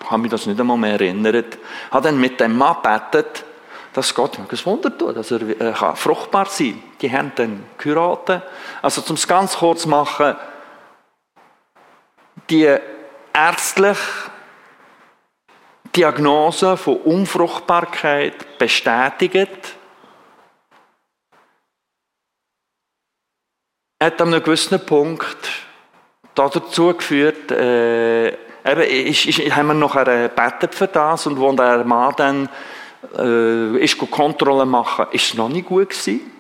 ich 0.02 0.12
habe 0.12 0.22
mich 0.22 0.32
das 0.32 0.46
nicht 0.46 0.60
einmal 0.60 0.78
mehr 0.78 0.94
erinnert, 0.94 1.58
habe 1.92 2.08
dann 2.08 2.20
mit 2.20 2.40
dem 2.40 2.58
Mann 2.58 2.76
gebetet, 2.82 3.46
dass 3.94 4.14
Gott 4.14 4.38
ein 4.38 4.48
Wunder 4.66 4.96
tut, 4.96 5.16
dass 5.16 5.32
er 5.32 5.42
äh, 5.42 5.74
fruchtbar 5.96 6.46
sein 6.48 6.74
kann. 6.74 6.84
Die 7.02 7.12
haben 7.12 7.32
dann 7.36 7.64
geheiratet. 7.78 8.44
Also, 8.82 9.02
um 9.10 9.16
es 9.16 9.28
ganz 9.28 9.58
kurz 9.58 9.84
zu 9.84 9.90
machen, 9.90 10.36
die 12.50 12.78
ärztliche 13.34 14.32
Diagnose 15.96 16.78
von 16.78 16.98
Unfruchtbarkeit 16.98 18.58
bestätigt, 18.60 19.76
hat 24.02 24.22
an 24.22 24.28
einem 24.28 24.44
gewissen 24.44 24.86
Punkt 24.86 25.67
dazu 26.38 26.94
geführt, 26.94 27.51
äh, 27.51 28.27
eben, 28.29 28.82
ist, 28.82 29.25
ist, 29.25 29.56
haben 29.56 29.67
wir 29.67 29.74
nachher 29.74 30.29
gebetet 30.29 30.75
für 30.75 30.88
das 30.88 31.27
und 31.27 31.39
wo 31.39 31.51
der 31.53 31.84
Mann 31.84 32.13
dann 32.17 32.50
äh, 33.17 33.77
ist 33.84 33.98
Kontrolle 33.98 34.65
machen, 34.65 35.08
ist 35.12 35.25
es 35.25 35.34
noch 35.36 35.50
nicht 35.50 35.67
gut 35.67 35.89
gewesen. 35.89 36.32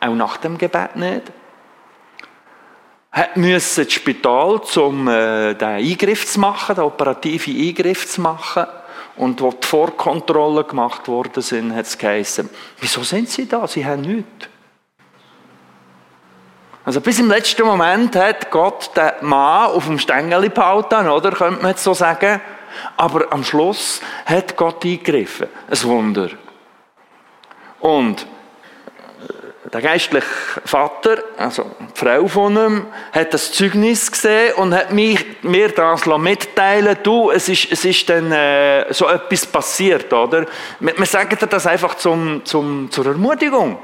Auch 0.00 0.14
nach 0.14 0.36
dem 0.38 0.58
Gebet 0.58 0.96
nicht. 0.96 1.22
Hat 3.10 3.36
müssen 3.36 3.84
ins 3.84 3.92
Spital, 3.92 4.60
um 4.76 5.08
äh, 5.08 5.54
den 5.54 5.68
Eingriff 5.68 6.26
zu 6.26 6.38
machen, 6.38 6.74
den 6.74 6.84
operativen 6.84 7.56
Eingriff 7.56 8.06
zu 8.06 8.20
machen. 8.20 8.66
Und 9.16 9.40
wo 9.40 9.50
die 9.50 9.66
Vorkontrollen 9.66 10.66
gemacht 10.66 11.08
worden 11.08 11.42
sind, 11.42 11.74
hat 11.74 11.86
es 11.86 11.96
geheißen, 11.96 12.50
wieso 12.78 13.02
sind 13.02 13.30
Sie 13.30 13.48
da? 13.48 13.66
Sie 13.66 13.86
haben 13.86 14.02
nichts. 14.02 14.48
Also 16.86 17.00
bis 17.00 17.18
im 17.18 17.28
letzten 17.28 17.66
Moment 17.66 18.14
hat 18.14 18.48
Gott 18.52 18.92
den 18.96 19.28
Mann 19.28 19.70
auf 19.70 19.86
dem 19.86 19.98
Stängel 19.98 20.48
behalten, 20.50 21.08
oder? 21.08 21.32
Könnte 21.32 21.60
man 21.60 21.72
jetzt 21.72 21.82
so 21.82 21.94
sagen. 21.94 22.40
Aber 22.96 23.26
am 23.30 23.42
Schluss 23.42 24.00
hat 24.24 24.56
Gott 24.56 24.84
eingegriffen. 24.84 25.48
Ein 25.68 25.82
Wunder. 25.82 26.28
Und 27.80 28.24
der 29.72 29.82
geistliche 29.82 30.26
Vater, 30.64 31.24
also 31.36 31.68
die 31.80 31.98
Frau 31.98 32.28
von 32.28 32.56
ihm, 32.56 32.86
hat 33.10 33.34
das 33.34 33.50
Zeugnis 33.50 34.12
gesehen 34.12 34.54
und 34.54 34.72
hat 34.72 34.92
mich, 34.92 35.42
mir 35.42 35.70
das 35.70 36.06
mitteilen 36.06 36.98
du, 37.02 37.32
es 37.32 37.48
ist, 37.48 37.72
es 37.72 37.84
ist 37.84 38.08
dann 38.08 38.30
äh, 38.30 38.92
so 38.92 39.08
etwas 39.08 39.44
passiert, 39.44 40.12
oder? 40.12 40.46
Wir, 40.78 40.96
wir 40.96 41.06
sagen 41.06 41.36
dir 41.36 41.48
das 41.48 41.66
einfach 41.66 41.96
zum, 41.96 42.44
zum, 42.44 42.92
zur 42.92 43.06
Ermutigung. 43.06 43.76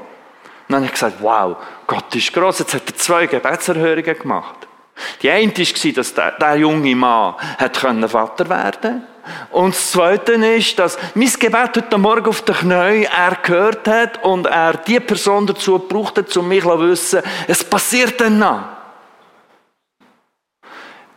Und 0.73 0.81
dann 0.81 0.85
habe 0.85 0.95
ich 0.95 0.99
gesagt, 0.99 1.17
wow, 1.21 1.57
Gott 1.85 2.15
ist 2.15 2.33
groß. 2.33 2.59
Jetzt 2.59 2.73
hat 2.73 2.87
er 2.87 2.95
zwei 2.95 3.27
Gebetserhörungen 3.27 4.17
gemacht. 4.17 4.67
Die 5.21 5.29
eine 5.29 5.55
war, 5.55 5.91
dass 5.91 6.13
der, 6.15 6.31
der 6.31 6.55
junge 6.55 6.95
Mann 6.95 7.35
hat 7.59 7.77
Vater 7.77 8.49
werden 8.49 8.81
konnte. 8.81 9.01
Und 9.51 9.75
das 9.75 9.91
Zweite 9.91 10.31
ist, 10.31 10.79
dass 10.79 10.97
mein 11.13 11.29
Gebet 11.29 11.77
heute 11.77 11.97
Morgen 11.99 12.27
auf 12.27 12.41
den 12.41 12.55
Knien 12.55 13.03
er 13.03 13.37
gehört 13.43 13.87
hat 13.87 14.23
und 14.23 14.47
er 14.47 14.73
die 14.77 14.99
Person 14.99 15.45
dazu 15.45 15.77
gebraucht 15.77 16.17
hat, 16.17 16.35
um 16.37 16.47
mich 16.47 16.63
zu 16.63 16.79
wissen, 16.79 17.21
es 17.47 17.63
passiert 17.63 18.19
dann 18.19 18.39
noch. 18.39 18.63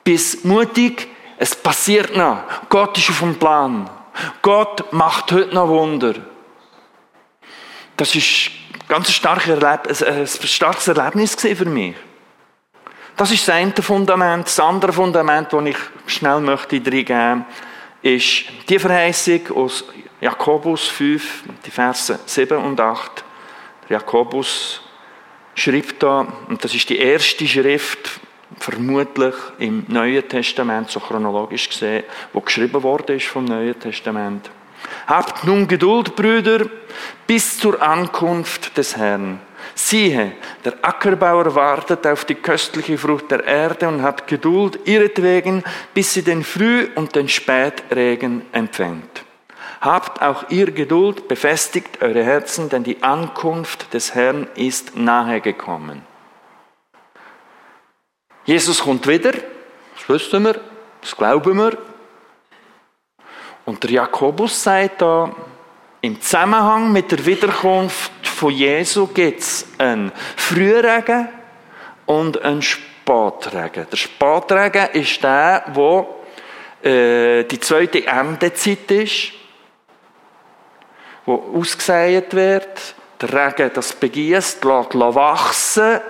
Bis 0.05 0.45
mutig, 0.45 1.09
es 1.39 1.57
passiert 1.57 2.15
noch. 2.15 2.43
Gott 2.69 2.99
ist 2.99 3.09
auf 3.09 3.21
dem 3.21 3.39
Plan. 3.39 3.89
Gott 4.43 4.93
macht 4.93 5.33
heute 5.33 5.55
noch 5.55 5.69
Wunder. 5.69 6.15
Das 7.97 8.15
ist 8.15 8.51
ein 8.87 8.89
ganz 8.89 9.11
starkes 9.11 9.49
Erlebnis, 9.49 10.03
ein 10.03 10.27
starkes 10.27 10.89
Erlebnis 10.89 11.35
für 11.35 11.65
mich. 11.65 11.97
Das 13.17 13.33
ist 13.33 13.49
das 13.49 13.55
eine 13.55 13.73
Fundament. 13.73 14.47
Das 14.47 14.61
andere 14.61 14.93
Fundament, 14.93 15.53
das 15.53 15.65
ich 15.65 15.77
schnell 16.07 16.41
möchte 16.41 16.77
reingeben 16.77 17.45
ist 18.03 18.45
die 18.69 18.79
Verheißung 18.79 19.41
aus 19.57 19.85
Jakobus 20.21 20.87
5, 20.89 21.45
die 21.65 21.71
Verse 21.71 22.21
7 22.25 22.59
und 22.59 22.81
8. 22.81 23.25
Jakobus 23.89 24.81
schreibt 25.55 26.03
da, 26.03 26.27
und 26.49 26.63
das 26.63 26.73
ist 26.73 26.89
die 26.89 26.99
erste 26.99 27.49
Schrift, 27.49 28.21
vermutlich 28.61 29.35
im 29.59 29.85
Neuen 29.89 30.29
Testament, 30.29 30.91
so 30.91 31.01
chronologisch 31.01 31.69
gesehen, 31.69 32.05
wo 32.33 32.41
geschrieben 32.41 32.81
worden 32.83 33.17
ist 33.17 33.27
vom 33.27 33.45
Neuen 33.45 33.79
Testament. 33.79 34.51
Habt 35.09 35.45
nun 35.45 35.67
Geduld, 35.67 36.15
Brüder, 36.15 36.67
bis 37.27 37.59
zur 37.59 37.81
Ankunft 37.83 38.77
des 38.77 38.97
Herrn. 38.97 39.41
Siehe, 39.75 40.33
der 40.65 40.75
Ackerbauer 40.83 41.55
wartet 41.55 42.07
auf 42.07 42.25
die 42.25 42.37
köstliche 42.37 42.97
Frucht 42.99 43.31
der 43.31 43.45
Erde 43.45 43.89
und 43.89 44.03
hat 44.03 44.27
Geduld 44.27 44.79
ihretwegen, 44.85 45.65
bis 45.93 46.15
sie 46.15 46.23
den 46.23 46.45
Früh- 46.45 46.89
und 46.95 47.15
den 47.15 47.29
Spätregen 47.29 48.43
empfängt. 48.53 49.25
Habt 49.81 50.23
auch 50.23 50.49
ihr 50.51 50.71
Geduld, 50.71 51.29
befestigt 51.29 52.01
eure 52.03 52.25
Herzen, 52.25 52.69
denn 52.69 52.85
die 52.85 53.03
Ankunft 53.03 53.93
des 53.93 54.15
Herrn 54.15 54.49
ist 54.55 54.97
nahe 54.97 55.41
gekommen. 55.41 56.03
Jesus 58.45 58.83
kommt 58.83 59.07
wieder, 59.07 59.33
das 59.33 60.09
wissen 60.09 60.45
wir, 60.45 60.61
das 61.01 61.17
glauben 61.17 61.59
wir. 61.59 61.77
Und 63.65 63.83
der 63.83 63.91
Jakobus 63.91 64.63
sagt 64.63 65.03
da, 65.03 65.35
im 66.07 66.21
Zusammenhang 66.21 66.93
mit 66.93 67.11
der 67.11 67.27
Wiederkunft 67.27 68.13
von 68.23 68.53
Jesu 68.53 69.09
gibt 69.09 69.41
es 69.41 69.67
einen 69.77 70.13
Frühregen 70.37 71.29
und 72.07 72.41
einen 72.43 72.63
Spätregen. 72.63 73.89
Der 73.91 73.97
Spätregen 73.97 74.89
ist 74.93 75.21
der, 75.25 75.65
wo 75.75 76.23
äh, 76.81 77.43
die 77.43 77.59
zweite 77.59 78.07
Endezeit 78.07 78.89
ist, 78.93 79.33
wo 81.25 81.59
ausgesät 81.59 82.33
wird, 82.35 82.95
der 83.21 83.33
Regen 83.33 83.73
das 83.75 83.93
begießt, 83.93 84.65
lässt 84.65 84.95
wachsen 84.95 86.01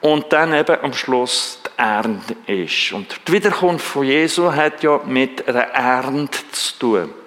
und 0.00 0.32
dann 0.32 0.54
eben 0.54 0.76
am 0.80 0.92
Schluss 0.92 1.58
die 1.66 1.82
Ernte 1.82 2.36
ist. 2.46 2.92
Und 2.92 3.20
die 3.26 3.32
Wiederkunft 3.32 3.84
von 3.84 4.04
Jesu 4.06 4.52
hat 4.52 4.80
ja 4.84 5.00
mit 5.04 5.48
einer 5.48 5.62
Ernte 5.62 6.38
zu 6.52 6.78
tun. 6.78 7.19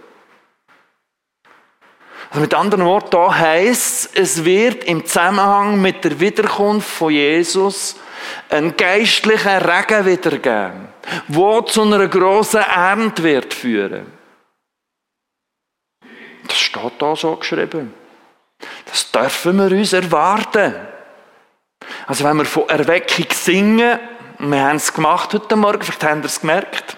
Also 2.34 2.42
mit 2.42 2.54
anderen 2.56 2.86
Worten, 2.86 3.12
da 3.12 3.32
heißt 3.32 4.18
es 4.18 4.44
wird 4.44 4.86
im 4.86 5.06
Zusammenhang 5.06 5.80
mit 5.80 6.04
der 6.04 6.20
Wiederkunft 6.20 6.90
von 6.90 7.13
Jesus 7.13 7.96
einen 8.50 8.76
geistlichen 8.76 9.58
Regen 9.58 10.04
wiedergeben, 10.08 10.88
wo 11.28 11.62
zu 11.62 11.84
einer 11.84 12.08
grossen 12.08 12.62
Ernte 12.62 13.22
wird 13.22 13.54
führen. 13.54 14.08
Das 16.48 16.58
steht 16.58 16.93
da 16.98 17.15
so 17.15 17.36
geschrieben. 17.36 17.93
Das 18.88 19.12
dürfen 19.12 19.58
wir 19.58 19.78
uns 19.78 19.93
erwarten. 19.93 20.74
Also 22.08 22.24
wenn 22.24 22.38
wir 22.38 22.46
von 22.46 22.67
Erweckung 22.67 23.28
singen, 23.32 24.00
wir 24.39 24.63
haben 24.63 24.78
es 24.78 24.91
gemacht 24.91 25.32
heute 25.36 25.56
Morgen, 25.56 25.84
vielleicht 25.84 26.04
haben 26.04 26.24
wir 26.24 26.28
es 26.28 26.41
gemerkt, 26.41 26.92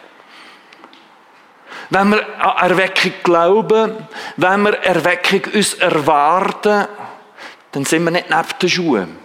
wenn 1.89 2.09
wir 2.09 2.43
an 2.43 2.69
Erweckung 2.69 3.13
glauben, 3.23 4.07
wenn 4.37 4.61
wir 4.63 4.73
Erweckung 4.79 5.41
uns 5.53 5.75
erwarten, 5.75 6.87
dann 7.71 7.85
sind 7.85 8.03
wir 8.03 8.11
nicht 8.11 8.29
neben 8.29 8.59
den 8.61 8.69
Schuhen. 8.69 9.17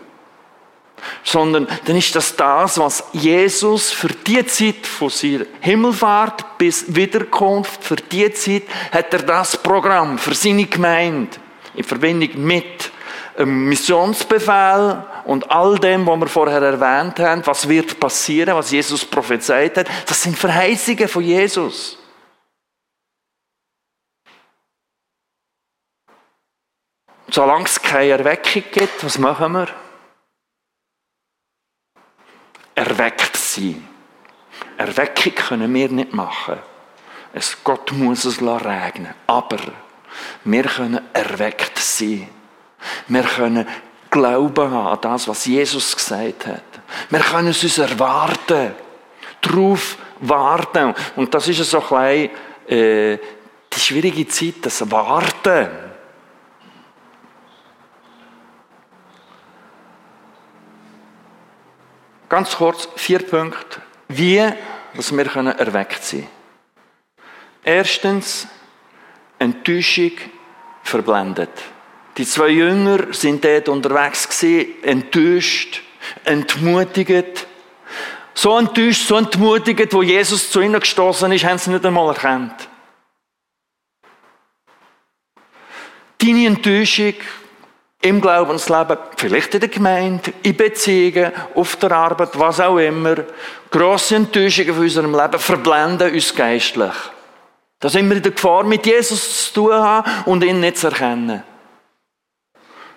Sondern 1.25 1.67
dann 1.87 1.97
ist 1.97 2.15
das 2.15 2.37
das, 2.37 2.79
was 2.79 3.05
Jesus 3.13 3.91
für 3.91 4.09
die 4.09 4.45
Zeit 4.47 4.87
von 4.87 5.09
seiner 5.09 5.47
Himmelfahrt 5.61 6.59
bis 6.59 6.95
Wiederkunft, 6.95 7.83
für 7.83 7.97
die 7.97 8.31
Zeit 8.33 8.65
hat 8.93 9.13
er 9.15 9.23
das 9.23 9.57
Programm 9.57 10.19
für 10.19 10.35
seine 10.35 10.67
Gemeinde 10.67 11.39
in 11.75 11.85
Verbindung 11.85 12.45
mit 12.45 12.91
einem 13.39 13.69
Missionsbefehl 13.69 15.03
und 15.25 15.51
all 15.51 15.79
dem, 15.79 16.07
was 16.07 16.21
wir 16.21 16.27
vorher 16.27 16.61
erwähnt 16.61 17.19
haben, 17.21 17.47
was 17.47 17.69
wird 17.69 17.99
passieren, 17.99 18.55
was 18.55 18.71
Jesus 18.71 19.05
prophezeit 19.05 19.79
hat, 19.79 19.89
das 20.07 20.23
sind 20.23 20.39
Verheißungen 20.39 21.09
von 21.09 21.23
Jesus. 21.23 22.00
Solange 27.31 27.65
es 27.65 27.81
keine 27.81 28.11
Erweckung 28.11 28.65
gibt, 28.73 29.05
was 29.05 29.19
machen 29.19 29.53
wir? 29.53 29.69
Erweckt 32.75 33.37
sein. 33.37 33.87
Erweckung 34.77 35.35
können 35.35 35.73
wir 35.73 35.89
nicht 35.91 36.13
machen. 36.13 36.59
Es, 37.33 37.63
Gott 37.63 37.93
muss 37.93 38.25
es 38.25 38.41
regnen. 38.41 39.15
Aber 39.27 39.59
wir 40.45 40.65
können 40.65 41.01
erweckt 41.13 41.79
sein. 41.79 42.29
Wir 43.09 43.23
können 43.23 43.69
Glauben 44.11 44.71
haben 44.71 44.89
an 44.89 44.99
das, 45.01 45.29
was 45.29 45.45
Jesus 45.45 45.95
gesagt 45.95 46.49
hat. 46.49 46.63
Wir 47.11 47.21
können 47.21 47.49
es 47.49 47.63
uns 47.63 47.79
erwarten. 47.79 48.75
Darauf 49.41 49.97
warten. 50.19 50.95
Und 51.15 51.33
das 51.33 51.47
ist 51.47 51.59
so 51.71 51.79
ein 51.95 52.31
bisschen, 52.67 52.77
äh, 52.79 53.19
die 53.73 53.81
schwierige 53.81 54.27
Zeit, 54.27 54.55
das 54.63 54.91
Warten. 54.91 55.90
Ganz 62.31 62.57
kurz, 62.57 62.89
vier 62.95 63.19
Punkte, 63.19 63.83
wie 64.07 64.41
dass 64.95 65.15
wir 65.15 65.25
können 65.25 65.59
erweckt 65.59 66.05
sein 66.05 66.29
Erstens, 67.65 68.47
Enttäuschung 69.41 70.13
verblendet. 70.85 71.51
Die 72.17 72.25
zwei 72.25 72.49
Jünger 72.51 73.13
sind 73.13 73.45
dort 73.45 73.69
unterwegs 73.69 74.29
gewesen, 74.29 74.83
enttäuscht, 74.83 75.83
entmutigt. 76.23 77.47
So 78.33 78.57
enttäuscht, 78.57 79.09
so 79.09 79.17
entmutigt, 79.17 79.93
wo 79.93 80.03
Jesus 80.03 80.51
zu 80.53 80.61
ihnen 80.61 80.79
gestoßen 80.79 81.33
ist, 81.33 81.45
haben 81.45 81.59
sie 81.59 81.71
nicht 81.71 81.85
einmal 81.85 82.15
erkannt. 82.15 82.69
Deine 86.19 86.47
Enttäuschung 86.47 87.15
im 88.03 88.21
Glaubensleben, 88.21 88.97
vielleicht 89.17 89.55
in 89.55 89.61
der 89.61 89.69
Gemeinde, 89.69 90.33
in 90.43 90.57
Beziehungen, 90.57 91.33
auf 91.55 91.77
der 91.77 91.93
Arbeit, 91.93 92.39
was 92.39 92.61
auch 92.61 92.79
immer, 92.79 93.17
grosse 93.71 94.17
Enttäuschungen 94.17 94.75
von 94.75 94.83
unserem 94.85 95.15
Leben 95.15 95.39
verblenden 95.39 96.13
uns 96.13 96.35
geistlich. 96.35 96.95
Da 97.79 97.89
sind 97.89 98.09
wir 98.09 98.17
in 98.17 98.23
der 98.23 98.33
Gefahr, 98.33 98.65
mit 98.65 98.87
Jesus 98.87 99.47
zu 99.47 99.55
tun 99.55 99.75
haben 99.75 100.11
und 100.27 100.45
ihn 100.45 100.61
nicht 100.61 100.79
zu 100.79 100.89
erkennen. 100.89 101.43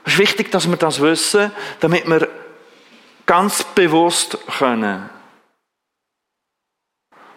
Es 0.05 0.13
ist 0.13 0.19
wichtig, 0.19 0.51
dass 0.51 0.69
wir 0.69 0.77
das 0.77 1.01
wissen, 1.01 1.51
damit 1.79 2.07
wir 2.07 2.27
ganz 3.25 3.63
bewusst 3.63 4.37
können 4.59 5.09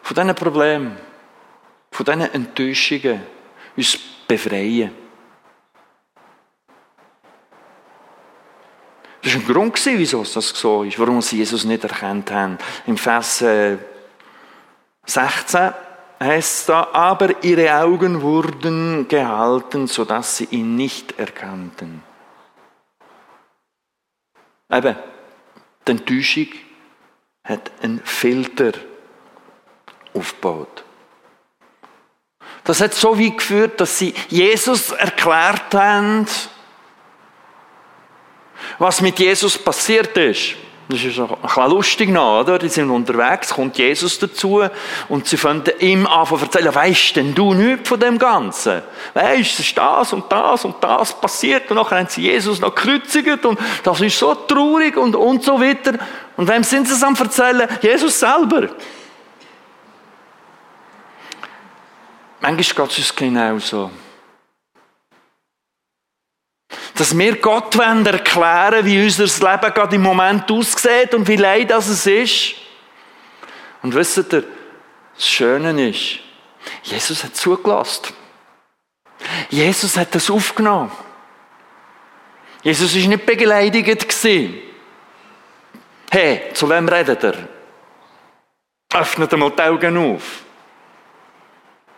von 0.03 0.15
diesen 0.15 0.35
Problemen, 0.35 0.97
von 1.91 2.05
diesen 2.05 2.33
Enttäuschungen 2.33 3.23
uns 3.77 3.99
befreien. 4.27 5.06
Das 9.27 9.35
war 9.35 9.41
ein 9.41 9.47
Grund, 9.49 9.85
wieso 9.87 10.23
das 10.23 10.51
so 10.51 10.85
ist, 10.85 11.01
warum 11.01 11.21
sie 11.21 11.39
Jesus 11.39 11.65
nicht 11.65 11.83
erkannt 11.83 12.31
haben. 12.31 12.59
Im 12.87 12.97
Vers 12.97 13.39
16 15.05 15.61
äh, 15.61 15.73
heißt 16.21 16.61
es 16.61 16.67
da, 16.67 16.91
aber 16.93 17.43
ihre 17.43 17.75
Augen 17.75 18.23
wurden 18.23 19.09
gehalten, 19.09 19.89
sodass 19.89 20.37
sie 20.37 20.45
ihn 20.53 20.77
nicht 20.77 21.19
erkannten. 21.19 22.05
Eben, 24.73 24.95
die 25.89 25.91
Enttäuschung 25.91 26.47
hat 27.43 27.73
einen 27.83 28.01
Filter 28.05 28.75
aufgebaut. 30.15 30.85
Das 32.63 32.81
hat 32.81 32.95
so 32.95 33.19
weit 33.19 33.39
geführt, 33.39 33.81
dass 33.81 33.99
sie 33.99 34.15
Jesus 34.29 34.93
erklärt 34.93 35.75
haben, 35.75 36.29
was 38.79 39.01
mit 39.01 39.19
Jesus 39.19 39.59
passiert 39.59 40.17
ist. 40.17 40.57
Das 40.89 41.03
ist 41.03 41.19
ein 41.19 41.27
bisschen 41.27 41.71
lustig 41.71 42.09
noch, 42.11 42.41
oder? 42.41 42.61
Die 42.61 42.69
sind 42.69 42.91
unterwegs, 42.91 43.53
kommt 43.53 43.77
Jesus 43.77 44.21
dazu 44.21 44.63
und 45.09 45.27
sie 45.27 45.37
fangen 45.37 45.65
ihm 45.81 46.07
an 46.07 46.27
zu 46.27 46.37
erzählen, 46.37 46.73
weisst 46.73 47.17
denn 47.17 47.35
du 47.35 47.55
nichts 47.55 47.89
von 47.89 47.99
dem 47.99 48.19
Ganzen? 48.19 48.83
Weisst, 49.13 49.55
es 49.55 49.67
ist 49.67 49.77
das 49.77 50.13
und 50.13 50.31
das 50.31 50.65
und 50.65 50.77
das 50.81 51.21
passiert 51.21 51.69
und 51.71 51.77
nachher 51.77 51.99
haben 51.99 52.07
sie 52.09 52.23
Jesus 52.23 52.61
noch 52.61 52.73
gekreuzigt 52.73 53.45
und 53.45 53.59
das 53.83 54.01
ist 54.01 54.17
so 54.17 54.33
traurig 54.35 54.97
und, 54.97 55.17
und 55.17 55.43
so 55.43 55.61
weiter. 55.61 55.95
Und 56.37 56.49
wem 56.49 56.63
sind 56.63 56.87
sie 56.87 56.95
es 56.95 57.03
am 57.03 57.17
erzählen? 57.17 57.69
Jesus 57.83 58.21
selber. 58.21 58.69
Manchmal 62.41 62.87
geht 62.87 62.93
es 62.93 62.99
uns 62.99 63.17
genau 63.17 63.59
so 63.59 63.91
dass 66.97 67.17
wir 67.17 67.37
Gott 67.37 67.77
wollen 67.77 68.05
erklären 68.07 68.85
wie 68.85 69.03
unser 69.03 69.25
Leben 69.25 69.75
gerade 69.75 69.97
im 69.97 70.03
Moment 70.03 70.51
aussieht 70.51 71.15
und 71.15 71.29
wie 71.29 71.37
leid 71.37 71.71
das 71.71 71.89
es 71.89 72.07
ist. 72.07 72.55
Und 73.83 73.95
wisst 73.95 74.19
ihr, 74.33 74.45
das 75.15 75.29
Schöne 75.29 75.89
ist, 75.89 76.19
Jesus 76.83 77.23
hat 77.23 77.37
zugelassen. 77.37 78.15
Jesus 79.51 79.97
hat 79.97 80.15
das 80.15 80.31
aufgenommen. 80.31 80.91
Jesus 82.63 82.95
ist 82.95 83.07
nicht 83.07 83.25
beleidigt. 83.25 84.27
Hey, 86.11 86.53
zu 86.53 86.69
wem 86.69 86.89
redet 86.89 87.23
er? 87.23 87.49
Öffnet 88.93 89.33
einmal 89.33 89.51
die 89.51 89.63
Augen 89.63 89.97
auf. 89.97 90.43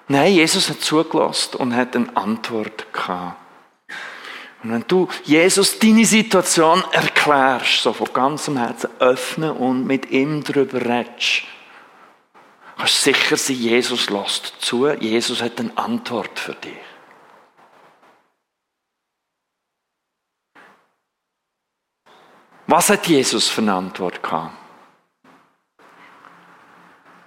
Nein, 0.08 0.32
Jesus 0.32 0.68
hat 0.68 0.80
zugelassen 0.80 1.56
und 1.56 1.76
hat 1.76 1.94
eine 1.94 2.14
Antwort 2.16 2.92
gehabt. 2.92 3.47
Und 4.62 4.72
wenn 4.72 4.84
du 4.88 5.08
Jesus 5.24 5.78
deine 5.78 6.04
Situation 6.04 6.82
erklärst, 6.90 7.82
so 7.82 7.92
von 7.92 8.12
ganzem 8.12 8.56
Herzen 8.56 8.90
öffnen 8.98 9.52
und 9.52 9.86
mit 9.86 10.10
ihm 10.10 10.42
darüber 10.42 10.80
redest, 10.80 11.44
kannst 12.76 13.06
du 13.06 13.12
sicher 13.12 13.36
sein, 13.36 13.56
Jesus 13.56 14.10
lässt 14.10 14.54
zu, 14.60 14.88
Jesus 14.88 15.42
hat 15.42 15.60
eine 15.60 15.76
Antwort 15.76 16.38
für 16.38 16.54
dich. 16.54 16.72
Was 22.66 22.90
hat 22.90 23.06
Jesus 23.06 23.48
für 23.48 23.62
eine 23.62 23.74
Antwort 23.74 24.22
gehabt? 24.22 24.52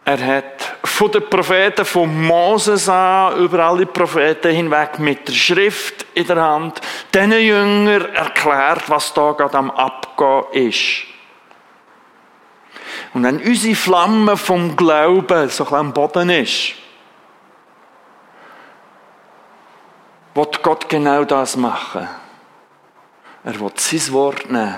Er 0.06 0.26
hat 0.26 0.81
von 1.02 1.12
den 1.12 1.28
Propheten, 1.28 1.84
von 1.84 2.28
Moses 2.28 2.88
an, 2.88 3.36
über 3.40 3.66
alle 3.66 3.88
Propheten 3.88 4.52
hinweg, 4.54 5.00
mit 5.00 5.28
der 5.28 5.34
Schrift 5.34 6.06
in 6.14 6.28
der 6.28 6.40
Hand, 6.40 6.80
diesen 7.12 7.32
Jünger 7.32 8.08
erklärt, 8.10 8.88
was 8.88 9.12
da 9.12 9.32
gerade 9.32 9.58
am 9.58 9.72
Abgehen 9.72 10.70
ist. 10.70 11.06
Und 13.16 13.24
wenn 13.24 13.42
unsere 13.42 13.74
Flamme 13.74 14.38
vom 14.38 14.76
Glauben 14.76 15.50
so 15.50 15.66
ein 15.70 15.74
am 15.74 15.92
Boden 15.92 16.30
ist, 16.30 16.74
wird 20.36 20.62
Gott 20.62 20.88
genau 20.88 21.24
das 21.24 21.58
machen. 21.58 22.08
Er 23.44 23.60
wird 23.60 23.80
sein 23.80 24.14
Wort 24.14 24.52
nehmen. 24.52 24.78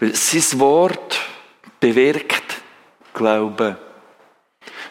Weil 0.00 0.12
sein 0.12 0.58
Wort 0.58 1.20
bewirkt 1.78 2.41
Glauben. 3.14 3.76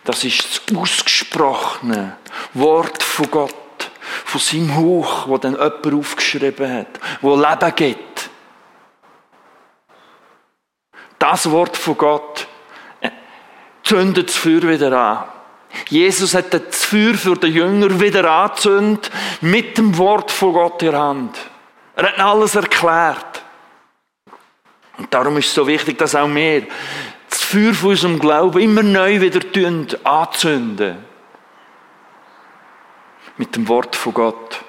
Das 0.03 0.23
ist 0.23 0.61
das 0.67 0.77
ausgesprochene 0.77 2.17
Wort 2.53 3.03
von 3.03 3.29
Gott, 3.29 3.91
von 4.25 4.41
seinem 4.41 4.75
Hauch, 4.75 5.27
wo 5.27 5.37
dann 5.37 5.53
jemand 5.53 5.93
aufgeschrieben 5.93 6.73
hat, 6.73 6.99
wo 7.21 7.35
Leben 7.35 7.75
gibt. 7.75 8.29
Das 11.19 11.49
Wort 11.51 11.77
von 11.77 11.97
Gott 11.97 12.47
äh, 12.99 13.11
zündet 13.83 14.29
das 14.29 14.35
Feuer 14.35 14.63
wieder 14.63 14.91
an. 14.91 15.23
Jesus 15.87 16.33
hat 16.33 16.53
das 16.53 16.83
Feuer 16.83 17.13
für 17.13 17.35
den 17.35 17.53
Jünger 17.53 17.99
wieder 17.99 18.29
angezündet 18.29 19.11
mit 19.41 19.77
dem 19.77 19.97
Wort 19.97 20.31
von 20.31 20.53
Gott 20.53 20.81
in 20.81 20.91
der 20.91 20.99
Hand. 20.99 21.37
Er 21.95 22.07
hat 22.07 22.19
alles 22.19 22.55
erklärt. 22.55 23.43
Und 24.97 25.13
darum 25.13 25.37
ist 25.37 25.47
es 25.47 25.53
so 25.53 25.65
wichtig, 25.67 25.97
dass 25.97 26.15
auch 26.15 26.27
wir 26.27 26.67
Feuer 27.51 27.73
von 27.73 27.89
unserem 27.89 28.17
Glauben 28.17 28.61
immer 28.61 28.81
neu 28.81 29.19
wieder 29.19 29.41
anzünden. 30.05 31.03
Mit 33.35 33.53
dem 33.57 33.67
Wort 33.67 33.93
von 33.93 34.13
Gott. 34.13 34.63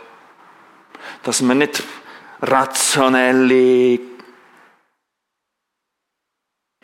Dass 1.23 1.47
wir 1.47 1.55
nicht 1.55 1.85
rationelle 2.41 4.01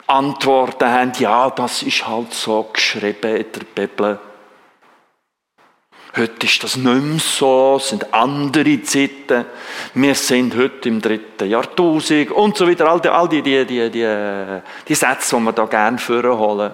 Antworten 0.06 0.88
haben, 0.88 1.12
ja, 1.18 1.50
das 1.50 1.82
ist 1.82 2.06
halt 2.06 2.32
so 2.32 2.62
geschrieben 2.72 3.34
in 3.34 3.46
der 3.52 3.64
Bibel. 3.74 4.20
Heute 6.16 6.46
ist 6.46 6.64
das 6.64 6.76
nicht 6.76 7.02
mehr 7.02 7.18
so, 7.18 7.76
es 7.76 7.90
sind 7.90 8.12
andere 8.14 8.82
Zeiten. 8.82 9.44
Wir 9.94 10.14
sind 10.14 10.56
heute 10.56 10.88
im 10.88 11.02
dritten 11.02 11.48
Jahrtausend 11.48 12.30
und 12.30 12.56
so 12.56 12.66
weiter. 12.66 12.88
All 12.88 13.00
die, 13.00 13.08
all 13.08 13.28
die, 13.28 13.42
die, 13.42 13.66
die, 13.66 13.90
die, 13.90 14.60
die 14.88 14.94
Sätze, 14.94 15.36
die 15.36 15.42
wir 15.42 15.52
da 15.52 15.66
gerne 15.66 15.98
vorholen. 15.98 16.72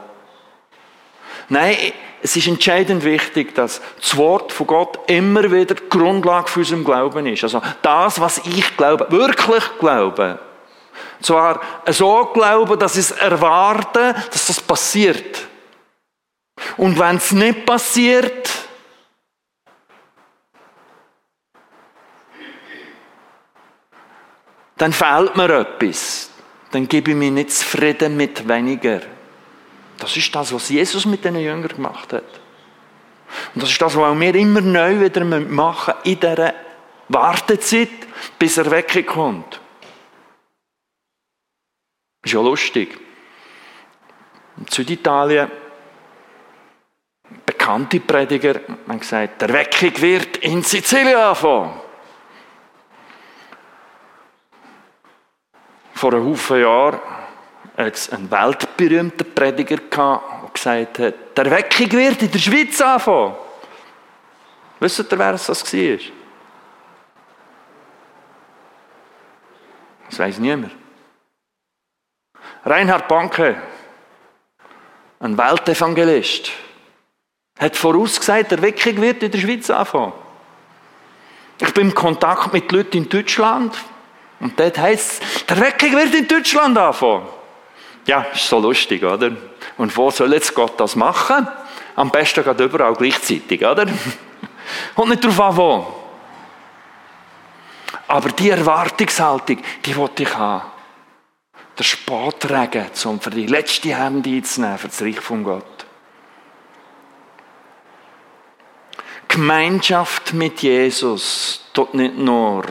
Nein, 1.49 1.77
es 2.23 2.37
ist 2.37 2.47
entscheidend 2.47 3.05
wichtig, 3.05 3.55
dass 3.55 3.83
das 4.01 4.17
Wort 4.17 4.53
von 4.53 4.67
Gott 4.67 4.99
immer 5.09 5.51
wieder 5.51 5.75
die 5.75 5.89
Grundlage 5.91 6.49
für 6.49 6.61
unseren 6.61 6.85
Glauben 6.85 7.27
ist. 7.27 7.43
Also 7.43 7.61
das, 7.83 8.21
was 8.21 8.39
ich 8.39 8.77
glaube, 8.77 9.07
wirklich 9.11 9.65
glaube. 9.79 10.39
Zwar 11.21 11.61
so 11.89 12.31
glauben, 12.33 12.79
dass 12.79 12.95
ich 12.95 13.01
es 13.01 13.11
erwarte, 13.11 14.15
dass 14.31 14.47
das 14.47 14.61
passiert. 14.61 15.49
Und 16.77 16.99
wenn 16.99 17.17
es 17.17 17.33
nicht 17.33 17.67
passiert, 17.67 18.64
dann 24.77 24.93
fehlt 24.93 25.37
mir 25.37 25.51
etwas. 25.51 26.31
Dann 26.71 26.89
gebe 26.89 27.13
ich 27.13 27.17
mir 27.17 27.31
nicht 27.31 27.53
zufrieden 27.53 28.17
mit 28.17 28.49
weniger. 28.49 29.01
Das 29.99 30.17
ist 30.17 30.35
das, 30.35 30.53
was 30.53 30.69
Jesus 30.69 31.07
mit 31.07 31.25
den 31.25 31.37
Jüngern 31.37 31.69
gemacht 31.69 32.13
hat. 32.13 32.25
Und 33.55 33.63
das 33.63 33.71
ist 33.71 33.81
das, 33.81 33.97
was 33.97 34.21
wir 34.21 34.35
immer 34.35 34.61
neu 34.61 35.01
wieder 35.01 35.25
machen 35.25 35.95
in 36.05 36.19
dieser 36.19 36.55
Wartezeit, 37.09 37.89
bis 38.39 38.57
er 38.57 38.71
wegkommt. 38.71 39.61
Ist 42.25 42.33
ja 42.33 42.41
lustig. 42.41 42.99
In 44.57 44.67
Süditalien, 44.69 45.51
bekannte 47.45 48.01
Prediger 48.01 48.61
haben 48.89 49.01
gesagt, 49.01 49.43
der 49.43 49.53
Weckung 49.53 50.01
wird 50.01 50.37
in 50.39 50.63
Sizilien 50.63 51.17
anfangen. 51.17 51.84
Vor 55.95 56.13
einem 56.13 56.27
Haufen 56.27 56.61
Jahren 56.61 57.01
einen 57.77 58.31
weltberühmten 58.31 59.35
Prediger 59.35 59.77
gehabt, 59.77 60.43
der 60.43 60.51
gesagt 60.53 60.99
hat, 60.99 61.15
der 61.37 61.51
Weckung 61.51 61.93
wird 61.93 62.23
in 62.23 62.31
der 62.31 62.39
Schweiz 62.39 62.81
anfangen. 62.81 63.35
Wisst 64.81 64.99
ihr, 64.99 65.19
wer 65.19 65.35
es 65.35 65.47
das 65.47 65.73
war? 65.73 65.99
Das 70.11 70.19
weiss 70.19 70.39
niemand. 70.39 70.73
Reinhard 72.65 73.09
Banke, 73.09 73.61
ein 75.21 75.37
Weltevangelist, 75.37 76.51
hat 77.59 77.77
vorausgesagt, 77.77 78.53
der 78.53 78.63
Weckung 78.63 79.01
wird 79.01 79.23
in 79.23 79.31
der 79.31 79.39
Schweiz 79.39 79.71
anfangen. 79.71 80.13
Ich 81.61 81.73
bin 81.73 81.89
im 81.89 81.95
Kontakt 81.95 82.53
mit 82.53 82.71
Leuten 82.73 82.99
in 82.99 83.09
Deutschland, 83.09 83.77
und 84.41 84.59
dort 84.59 84.79
heisst 84.79 85.23
es, 85.23 85.47
der 85.47 85.61
Weckung 85.61 85.93
wird 85.93 86.15
in 86.15 86.29
Deutschland 86.29 86.77
anfangen. 86.77 87.27
Ja, 88.07 88.27
ist 88.33 88.49
so 88.49 88.59
lustig, 88.59 89.03
oder? 89.03 89.33
Und 89.79 89.97
wo 89.97 90.11
soll 90.11 90.33
jetzt 90.35 90.55
Gott 90.55 90.79
das 90.79 90.97
machen? 90.97 91.49
Am 91.97 92.11
besten 92.11 92.45
geht 92.45 92.61
überall 92.61 92.95
gleichzeitig, 92.95 93.65
oder? 93.65 93.87
Und 94.97 95.09
nicht 95.09 95.25
darauf 95.25 95.41
an, 95.41 95.57
wo. 95.57 95.95
Aber 98.09 98.29
die 98.31 98.51
Erwartungshaltung, 98.51 99.59
die 99.85 99.97
wollte 99.97 100.25
ich 100.25 100.35
haben. 100.35 100.71
Der 101.79 101.85
Spatregen, 101.85 102.87
um 103.07 103.21
für 103.21 103.31
die 103.31 103.47
letzte 103.47 103.97
Hände 103.97 104.31
einzunehmen, 104.31 104.79
für 104.79 104.89
das 104.89 105.03
Reich 105.03 105.21
von 105.21 105.43
Gott. 105.43 105.87
Gemeinschaft 109.29 110.33
mit 110.33 110.63
Jesus 110.63 111.65
tut 111.73 111.95
nicht 111.95 112.17
nur 112.17 112.65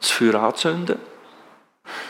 das 0.00 0.10
Feuer 0.10 0.34
anzünden, 0.42 0.98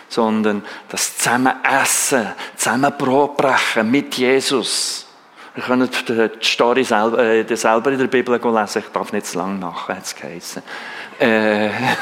sondern 0.09 0.65
das 0.89 1.19
Zusammenessen, 1.19 2.29
zusammen 2.57 2.93
brechen 2.99 3.91
mit 3.91 4.15
Jesus. 4.15 5.07
Wir 5.55 5.65
können 5.65 5.91
die 6.09 6.31
Story 6.41 6.85
selber, 6.85 7.19
äh, 7.19 7.57
selber 7.57 7.91
in 7.91 7.99
der 7.99 8.07
Bibel 8.07 8.41
lesen, 8.41 8.83
ich 8.85 8.93
darf 8.93 9.13
nicht 9.13 9.27
zu 9.27 9.39
lange 9.39 9.59
machen, 9.59 9.97
hat 9.97 10.05
es 10.05 10.15
geheißen. 10.15 10.63
Äh, 11.19 11.71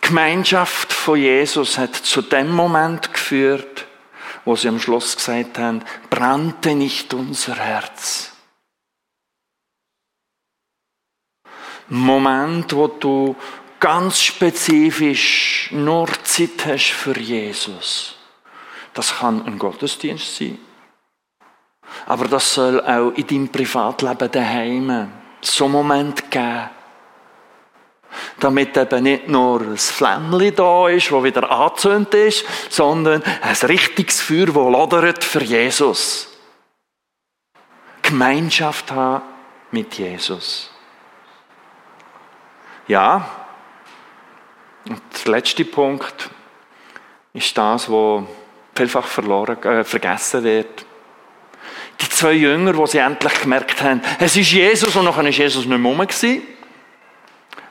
Gemeinschaft 0.00 0.92
von 0.94 1.18
Jesus 1.18 1.76
hat 1.76 1.94
zu 1.94 2.22
dem 2.22 2.50
Moment 2.50 3.12
geführt, 3.12 3.86
wo 4.46 4.56
sie 4.56 4.68
am 4.68 4.80
Schluss 4.80 5.14
gesagt 5.16 5.58
haben, 5.58 5.82
brannte 6.08 6.74
nicht 6.74 7.12
unser 7.12 7.56
Herz. 7.56 8.27
Moment, 11.88 12.74
wo 12.74 12.88
du 12.88 13.36
ganz 13.80 14.20
spezifisch 14.20 15.70
nur 15.72 16.08
Zeit 16.24 16.66
hast 16.66 16.90
für 16.90 17.18
Jesus. 17.18 18.16
Das 18.92 19.18
kann 19.18 19.44
ein 19.46 19.58
Gottesdienst 19.58 20.36
sein. 20.36 20.58
Aber 22.06 22.26
das 22.26 22.54
soll 22.54 22.80
auch 22.80 23.12
in 23.12 23.26
deinem 23.26 23.48
Privatleben 23.48 24.30
daheim 24.30 25.12
so 25.40 25.64
einen 25.64 25.72
Moment 25.72 26.30
geben. 26.30 26.70
Damit 28.40 28.76
eben 28.76 29.02
nicht 29.02 29.28
nur 29.28 29.60
ein 29.60 29.76
Flämmchen 29.76 30.54
da 30.54 30.88
ist, 30.88 31.10
das 31.10 31.22
wieder 31.22 31.50
angezündet 31.50 32.14
ist, 32.14 32.44
sondern 32.70 33.22
ein 33.22 33.56
richtiges 33.68 34.20
Feuer, 34.20 34.46
das 34.46 34.54
lodert 34.54 35.24
für 35.24 35.42
Jesus. 35.42 36.28
Gemeinschaft 38.02 38.90
haben 38.90 39.22
mit 39.70 39.94
Jesus. 39.94 40.70
Ja, 42.88 43.28
und 44.88 45.02
der 45.24 45.32
letzte 45.32 45.64
Punkt 45.66 46.30
ist 47.34 47.56
das, 47.56 47.90
was 47.90 48.24
vielfach 48.74 49.06
verloren, 49.06 49.62
äh, 49.62 49.84
vergessen 49.84 50.42
wird. 50.42 50.86
Die 52.00 52.08
zwei 52.08 52.32
Jünger, 52.32 52.76
wo 52.76 52.86
sie 52.86 52.98
endlich 52.98 53.42
gemerkt 53.42 53.82
haben, 53.82 54.00
es 54.18 54.36
ist 54.36 54.52
Jesus 54.52 54.96
und 54.96 55.04
nachher 55.04 55.28
ist 55.28 55.36
Jesus 55.36 55.66
nicht 55.66 55.78
mehr 55.78 55.92
rum. 55.92 56.06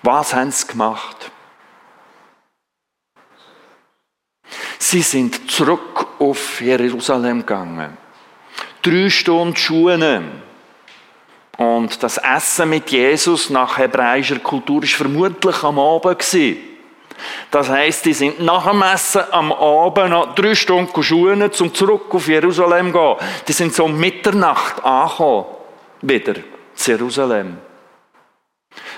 Was 0.04 0.34
haben 0.34 0.52
sie 0.52 0.68
gemacht? 0.68 1.32
Sie 4.78 5.02
sind 5.02 5.50
zurück 5.50 6.08
auf 6.20 6.62
Jerusalem 6.62 7.40
gegangen. 7.40 7.98
Drei 8.84 9.10
Stunden 9.10 9.56
Schuhe. 9.56 9.98
Und 11.58 12.04
das 12.04 12.18
Essen 12.18 12.70
mit 12.70 12.92
Jesus 12.92 13.50
nach 13.50 13.78
hebräischer 13.80 14.40
Kultur 14.40 14.84
ist 14.84 14.94
vermutlich 14.94 15.64
am 15.64 15.80
Abend 15.80 16.20
gewesen. 16.20 16.58
Das 17.50 17.68
heisst, 17.68 18.06
die 18.06 18.14
sind 18.14 18.40
nach 18.40 18.70
dem 18.70 18.82
Essen 18.84 19.24
am 19.32 19.52
Abend 19.52 20.12
noch 20.12 20.36
drei 20.36 20.54
Stunden 20.54 21.02
schuhen, 21.02 21.42
um 21.42 21.74
zurück 21.74 22.14
auf 22.14 22.28
Jerusalem 22.28 22.94
zu 22.94 23.00
gehen. 23.00 23.16
Die 23.48 23.54
sind 23.54 23.74
so 23.74 23.86
um 23.86 24.00
Mitternacht 24.00 24.84
angekommen. 24.84 25.46
Wieder 26.02 26.36
zu 26.76 26.92
Jerusalem. 26.92 27.58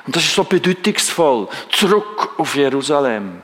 Und 0.06 0.15
das 0.15 0.24
ist 0.24 0.36
so 0.36 0.43
bedeutungsvoll. 0.43 1.48
Zurück 1.72 2.34
auf 2.38 2.56
Jerusalem. 2.56 3.41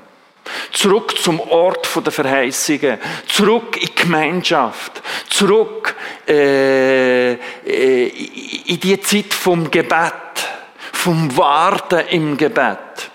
Zurück 0.72 1.18
zum 1.18 1.40
Ort 1.40 1.88
der 2.06 2.12
Verheißungen. 2.12 3.00
Zurück 3.28 3.78
in 3.78 3.88
die 3.88 3.96
Gemeinschaft. 3.96 5.02
Zurück 5.30 5.95
äh, 6.28 7.34
äh, 7.34 8.08
in 8.66 8.80
die 8.80 9.00
Zeit 9.02 9.34
vom 9.34 9.70
Gebet. 9.70 10.14
Vom 10.92 11.36
Warten 11.38 12.08
im 12.10 12.38
Gebet. 12.38 13.12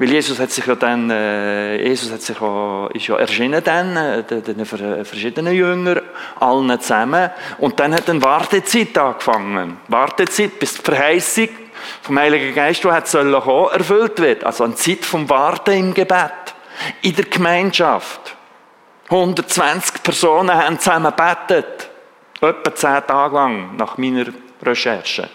Weil 0.00 0.12
Jesus 0.12 0.38
hat 0.38 0.50
sich 0.50 0.64
ja 0.64 0.76
dann, 0.76 1.10
äh, 1.10 1.76
Jesus 1.86 2.10
hat 2.10 2.22
sich 2.22 2.40
ja, 2.40 2.86
ist 2.94 3.06
ja 3.06 3.18
erschienen 3.18 3.62
dann, 3.62 3.96
äh, 3.96 4.22
den, 4.22 4.42
den 4.42 4.64
verschiedenen 4.64 5.52
Jüngern, 5.52 6.00
allen 6.38 6.80
zusammen. 6.80 7.30
Und 7.58 7.78
dann 7.78 7.92
hat 7.92 8.08
eine 8.08 8.22
Wartezeit 8.22 8.96
angefangen. 8.96 9.76
Wartezeit, 9.88 10.58
bis 10.58 10.74
die 10.74 10.82
Verheißung 10.82 11.48
vom 12.00 12.18
Heiligen 12.18 12.54
Geist, 12.54 12.82
die 12.82 12.88
hat 12.88 13.08
sollen 13.08 13.34
erfüllt 13.34 14.18
wird. 14.20 14.44
Also 14.44 14.64
eine 14.64 14.74
Zeit 14.74 15.04
vom 15.04 15.28
Warten 15.28 15.72
im 15.72 15.92
Gebet. 15.92 16.32
In 17.02 17.14
der 17.14 17.26
Gemeinschaft. 17.26 18.36
120 19.10 20.02
Personen 20.02 20.54
haben 20.54 20.78
zusammen 20.78 21.12
gebetet. 21.14 21.79
Etwa 22.40 22.74
zehn 22.74 23.06
Tage 23.06 23.34
lang, 23.34 23.76
nach 23.76 23.98
meiner 23.98 24.26
Recherche. 24.62 25.28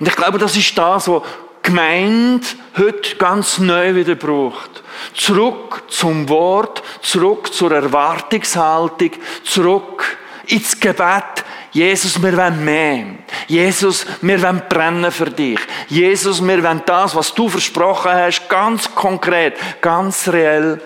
Und 0.00 0.08
ich 0.08 0.16
glaube, 0.16 0.38
das 0.38 0.56
ist 0.56 0.76
das, 0.76 1.08
was 1.08 1.22
Gemeinde 1.62 2.46
heute 2.78 3.16
ganz 3.16 3.58
neu 3.58 3.94
wieder 3.94 4.14
braucht. 4.14 4.82
Zurück 5.12 5.82
zum 5.88 6.28
Wort, 6.28 6.82
zurück 7.02 7.52
zur 7.52 7.72
Erwartungshaltung, 7.72 9.10
zurück 9.44 10.16
ins 10.46 10.80
Gebet. 10.80 11.44
Jesus, 11.72 12.22
wir 12.22 12.36
wollen 12.36 12.64
mehr. 12.64 13.04
Jesus, 13.46 14.06
wir 14.22 14.42
wollen 14.42 14.62
brennen 14.68 15.12
für 15.12 15.30
dich. 15.30 15.60
Jesus, 15.88 16.40
wir 16.42 16.62
wollen 16.62 16.82
das, 16.86 17.14
was 17.14 17.34
du 17.34 17.48
versprochen 17.48 18.12
hast, 18.12 18.48
ganz 18.48 18.94
konkret, 18.94 19.58
ganz 19.82 20.26
reell 20.28 20.80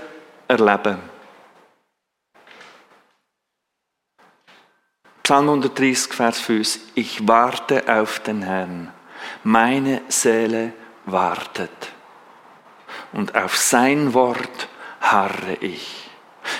erleben. 0.48 1.11
Psalm 5.22 5.48
130, 5.48 6.12
Vers 6.12 6.40
5. 6.40 6.78
Ich 6.94 7.28
warte 7.28 7.84
auf 7.86 8.18
den 8.20 8.42
Herrn 8.42 8.92
meine 9.44 10.02
Seele 10.08 10.72
wartet 11.06 11.92
und 13.12 13.34
auf 13.34 13.56
sein 13.56 14.14
Wort 14.14 14.68
harre 15.00 15.54
ich. 15.60 16.10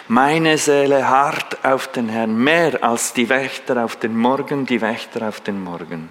Meine 0.09 0.59
Seele 0.59 1.09
harrt 1.09 1.65
auf 1.65 1.89
den 1.89 2.09
Herrn 2.09 2.37
mehr 2.37 2.83
als 2.83 3.13
die 3.13 3.29
Wächter 3.29 3.85
auf 3.85 3.97
den 3.97 4.17
Morgen, 4.17 4.67
die 4.67 4.81
Wächter 4.81 5.29
auf 5.29 5.41
den 5.41 5.63
Morgen. 5.63 6.11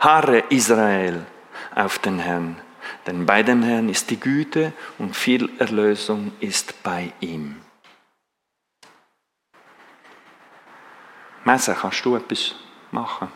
Harre 0.00 0.44
Israel 0.48 1.26
auf 1.74 1.98
den 1.98 2.18
Herrn, 2.18 2.56
denn 3.06 3.26
bei 3.26 3.42
dem 3.42 3.62
Herrn 3.62 3.88
ist 3.88 4.10
die 4.10 4.20
Güte 4.20 4.72
und 4.98 5.16
viel 5.16 5.50
Erlösung 5.58 6.32
ist 6.40 6.82
bei 6.82 7.12
ihm. 7.20 7.56
Messe, 11.46 11.76
kannst 11.80 12.04
du 12.04 12.16
etwas 12.16 12.56
machen? 12.90 13.28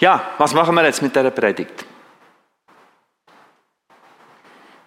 Ja, 0.00 0.20
was 0.38 0.54
machen 0.54 0.74
wir 0.74 0.84
jetzt 0.84 1.02
mit 1.02 1.14
dieser 1.14 1.30
Predigt? 1.30 1.84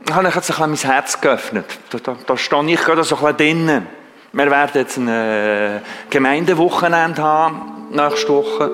Ich 0.05 0.13
habe 0.13 0.27
jetzt 0.27 0.35
ein 0.35 0.41
bisschen 0.41 0.69
mein 0.69 0.95
Herz 0.95 1.21
geöffnet. 1.21 1.79
Da, 1.91 1.99
da, 1.99 2.17
da 2.27 2.37
stehe 2.37 2.73
ich 2.73 2.81
gerade 2.81 3.05
so 3.05 3.15
ein 3.15 3.21
bisschen 3.21 3.37
drinnen. 3.37 3.87
Wir 4.33 4.51
werden 4.51 4.71
jetzt 4.73 4.97
ein 4.97 5.81
Gemeindewochenende 6.09 7.23
haben, 7.23 7.87
nächste 7.91 8.27
Woche, 8.27 8.69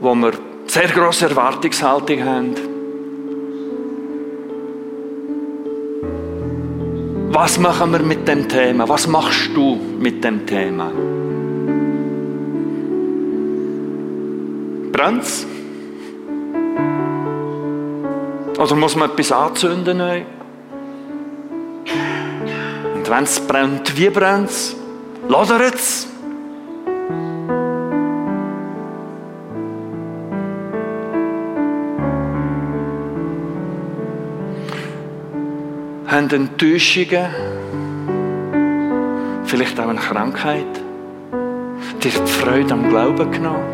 wo 0.00 0.14
wir 0.14 0.32
sehr 0.66 0.88
grosse 0.88 1.28
Erwartungshaltung 1.28 2.24
haben. 2.24 2.69
Was 7.42 7.58
machen 7.58 7.92
wir 7.92 8.00
mit 8.00 8.28
dem 8.28 8.46
Thema? 8.46 8.86
Was 8.86 9.06
machst 9.06 9.48
du 9.54 9.74
mit 9.98 10.22
dem 10.22 10.46
Thema? 10.46 10.92
Brennt's? 14.92 15.46
Oder 18.58 18.74
muss 18.76 18.94
man 18.94 19.08
etwas 19.08 19.32
anzünden? 19.32 19.96
Neu? 19.96 20.22
Und 22.94 23.08
wenn 23.08 23.24
es 23.24 23.40
brennt, 23.40 23.96
wie 23.96 24.10
brennt 24.10 24.50
es? 24.50 24.76
Lodert 25.26 25.76
es? 25.76 26.09
Haben 36.20 36.28
Enttäuschungen, 36.32 37.30
vielleicht 39.46 39.80
auch 39.80 39.88
eine 39.88 39.98
Krankheit, 39.98 40.66
dir 42.02 42.10
die 42.10 42.30
Freude 42.30 42.74
am 42.74 42.90
Glauben 42.90 43.30
genommen? 43.30 43.64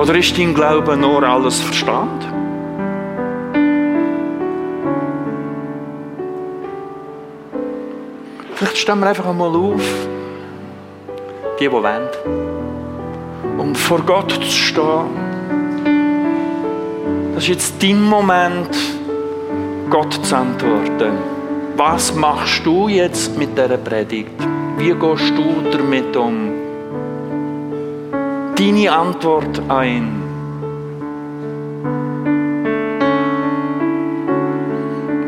Oder 0.00 0.16
ist 0.16 0.36
dein 0.36 0.52
Glaube 0.52 0.96
nur 0.96 1.22
alles 1.22 1.60
Verstand? 1.60 2.26
Vielleicht 8.56 8.78
stehen 8.78 8.98
wir 8.98 9.06
einfach 9.06 9.26
einmal 9.26 9.54
auf, 9.54 9.80
die, 11.60 11.66
die 11.66 11.70
wollen, 11.70 12.08
um 13.58 13.76
vor 13.76 14.00
Gott 14.00 14.32
zu 14.32 14.42
stehen. 14.42 15.30
Das 17.36 17.44
ist 17.44 17.48
jetzt 17.48 17.80
dein 17.80 18.02
Moment, 18.02 18.99
Gott 19.90 20.24
zu 20.24 20.36
antworten. 20.36 21.18
Was 21.76 22.14
machst 22.14 22.64
du 22.64 22.86
jetzt 22.86 23.36
mit 23.36 23.58
dieser 23.58 23.76
Predigt? 23.76 24.30
Wie 24.78 24.94
gehst 24.94 25.32
du 25.36 25.62
damit 25.72 26.16
um? 26.16 26.52
Deine 28.54 28.92
Antwort 28.92 29.60
ein. 29.68 30.22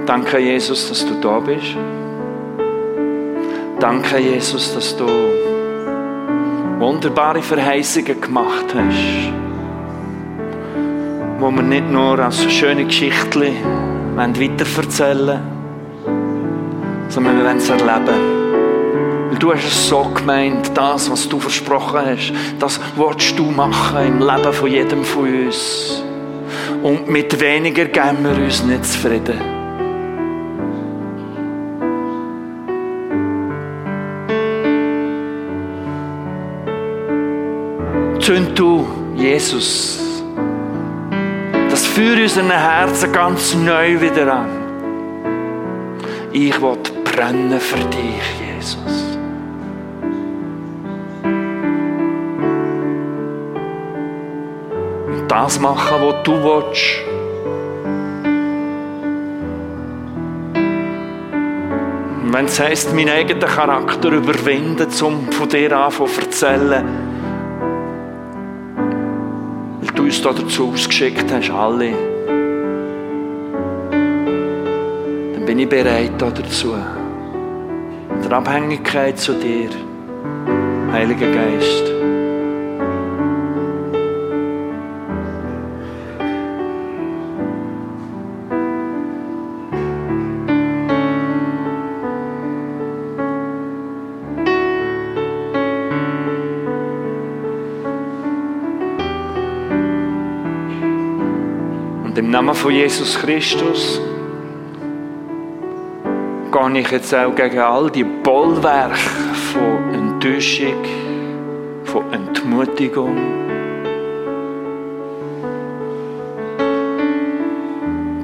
Danke, 0.07 0.39
Jesus, 0.39 0.89
dass 0.89 1.07
du 1.07 1.15
da 1.21 1.41
bist. 1.41 1.77
Danke, 3.81 4.19
Jesus, 4.19 4.75
dass 4.75 4.97
du 4.97 5.07
wunderbare 6.79 7.43
Verheißungen 7.43 8.21
gemacht 8.21 8.67
hast, 8.77 9.33
wo 11.41 11.51
wir 11.51 11.63
nicht 11.63 11.91
nur 11.91 12.19
als 12.21 12.45
schöne 12.53 12.85
Geschichten 12.85 13.92
wollen, 14.17 15.41
sondern 17.09 17.37
wir 17.37 17.45
wollen 17.45 17.57
es 17.57 17.71
erleben. 17.71 18.43
Weil 19.31 19.39
du 19.39 19.53
hast 19.53 19.65
es 19.65 19.89
so 19.89 20.03
gemeint, 20.15 20.71
das, 20.75 21.11
was 21.11 21.29
du 21.29 21.41
versprochen 21.41 22.01
hast, 22.05 22.33
das 22.59 22.81
willst 22.97 23.39
du 23.39 23.45
machen 23.45 24.07
im 24.07 24.19
Leben 24.21 24.53
von 24.53 24.71
jedem 24.71 25.05
von 25.05 25.47
uns. 25.47 26.03
Und 26.83 27.09
mit 27.09 27.41
weniger 27.41 27.87
geben 27.87 28.25
wir 28.25 28.45
uns 28.45 28.63
nicht 28.65 28.85
zufrieden. 28.85 29.63
zünd 38.23 38.57
du, 38.57 38.87
Jesus, 39.17 40.02
in 41.99 42.23
unseren 42.23 42.51
Herzen 42.51 43.13
ganz 43.13 43.55
neu 43.55 44.01
wieder 44.01 44.33
an. 44.33 44.49
Ich 46.33 46.61
will 46.61 46.79
brennen 47.05 47.61
für 47.61 47.85
dich, 47.89 48.23
Jesus. 48.41 49.19
Und 55.07 55.31
das 55.31 55.61
machen, 55.61 55.97
was 56.01 56.23
du 56.25 56.33
willst. 56.33 57.13
wenn 62.33 62.47
es 62.47 62.59
heisst, 62.59 62.95
meinen 62.95 63.11
eigenen 63.11 63.47
Charakter 63.47 64.09
überwinden, 64.11 64.89
um 65.03 65.31
von 65.31 65.49
dir 65.49 65.77
an 65.77 65.93
zu 65.93 66.05
erzählen, 66.05 67.02
uns 70.25 70.37
da 70.37 70.43
dazu 70.43 70.71
ausgeschickt 70.73 71.33
hast, 71.33 71.51
alle, 71.51 71.93
dann 75.35 75.45
bin 75.45 75.59
ich 75.59 75.69
bereit 75.69 76.13
dazu. 76.19 76.75
In 78.15 78.23
der 78.23 78.33
Abhängigkeit 78.33 79.19
zu 79.19 79.35
dir, 79.35 79.71
Heiliger 80.93 81.33
Geist. 81.33 82.12
Namen 102.43 102.57
von 102.57 102.73
Jesus 102.73 103.17
Christus 103.21 104.01
gehe 106.51 106.81
ich 106.81 106.91
jetzt 106.91 107.15
auch 107.15 107.33
gegen 107.37 107.61
all 107.61 107.89
die 107.89 108.03
Bollwerke 108.03 108.99
von 109.53 109.95
Enttäuschung, 109.95 110.83
von 111.85 112.13
Entmutigung. 112.13 113.17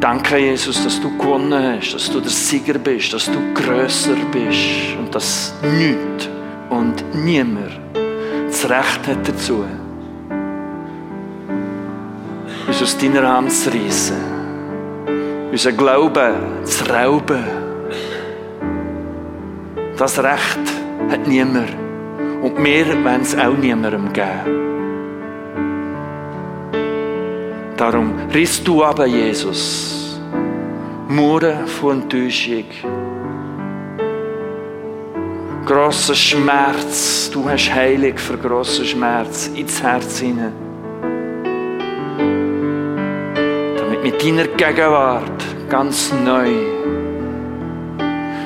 Danke, 0.00 0.38
Jesus, 0.38 0.82
dass 0.82 1.00
du 1.00 1.16
gewonnen 1.16 1.76
hast, 1.76 1.94
dass 1.94 2.10
du 2.10 2.18
der 2.18 2.30
Sieger 2.30 2.78
bist, 2.78 3.12
dass 3.12 3.26
du 3.26 3.38
größer 3.54 4.16
bist 4.32 4.98
und 4.98 5.14
dass 5.14 5.54
nichts 5.62 6.28
und 6.70 7.04
niemand 7.14 7.78
das 8.48 8.68
Recht 8.68 9.06
hat 9.06 9.28
dazu 9.28 9.64
uns 12.68 12.82
aus 12.82 12.98
deiner 12.98 13.26
Hand 13.26 13.50
zu 13.50 13.70
reissen. 13.70 14.16
Unser 15.50 15.72
Glauben 15.72 16.64
zu 16.64 16.84
rauben. 16.84 17.44
Das 19.96 20.18
Recht 20.18 20.66
hat 21.10 21.26
niemand. 21.26 21.70
Und 22.42 22.62
wir 22.62 22.86
wollen 23.04 23.22
es 23.22 23.34
auch 23.36 23.56
niemandem 23.56 24.12
geben. 24.12 24.68
Darum 27.76 28.12
riss 28.34 28.62
du 28.62 28.84
aber, 28.84 29.06
Jesus, 29.06 30.20
Mauern 31.08 31.66
von 31.66 32.02
Enttäuschung. 32.02 32.64
Grosser 35.64 36.14
Schmerz, 36.14 37.30
du 37.32 37.48
hast 37.48 37.72
heilig 37.74 38.18
für 38.20 38.36
grossen 38.36 38.84
Schmerz 38.84 39.48
ins 39.54 39.82
Herz 39.82 40.18
hinein. 40.18 40.67
Mit 44.02 44.22
deiner 44.22 44.46
Gegenwart 44.46 45.44
ganz 45.68 46.12
neu 46.24 46.50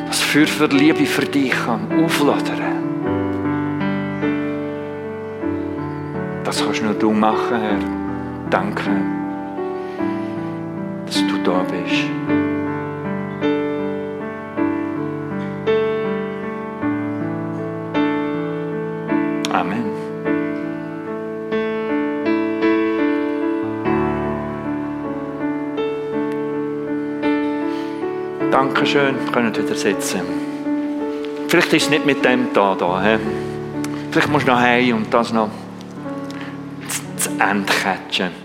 das 0.06 0.20
Feuer 0.20 0.46
für 0.46 0.66
Liebe 0.66 1.06
für 1.06 1.24
dich 1.24 1.52
kann 1.52 1.86
aufladen. 2.04 2.60
Das 6.44 6.62
kannst 6.62 6.82
nur 6.82 6.94
du 6.94 7.12
machen, 7.12 7.60
Herr. 7.60 7.78
Danke, 8.50 8.90
dass 11.06 11.26
du 11.26 11.38
da 11.44 11.64
bist. 11.64 12.41
Ihr 28.94 29.14
könnt 29.32 29.56
wieder 29.56 29.74
sitzen. 29.74 30.20
Vielleicht 31.48 31.72
ist 31.72 31.84
es 31.84 31.90
nicht 31.90 32.04
mit 32.04 32.22
dem 32.22 32.52
da, 32.52 32.74
da 32.74 33.02
he? 33.02 33.18
Vielleicht 34.10 34.28
musst 34.28 34.46
du 34.46 34.50
noch 34.50 34.60
heim 34.60 34.96
und 34.96 35.14
das 35.14 35.32
noch 35.32 35.48
zu 37.16 37.30
Ende 37.38 37.72
catchen. 37.72 38.41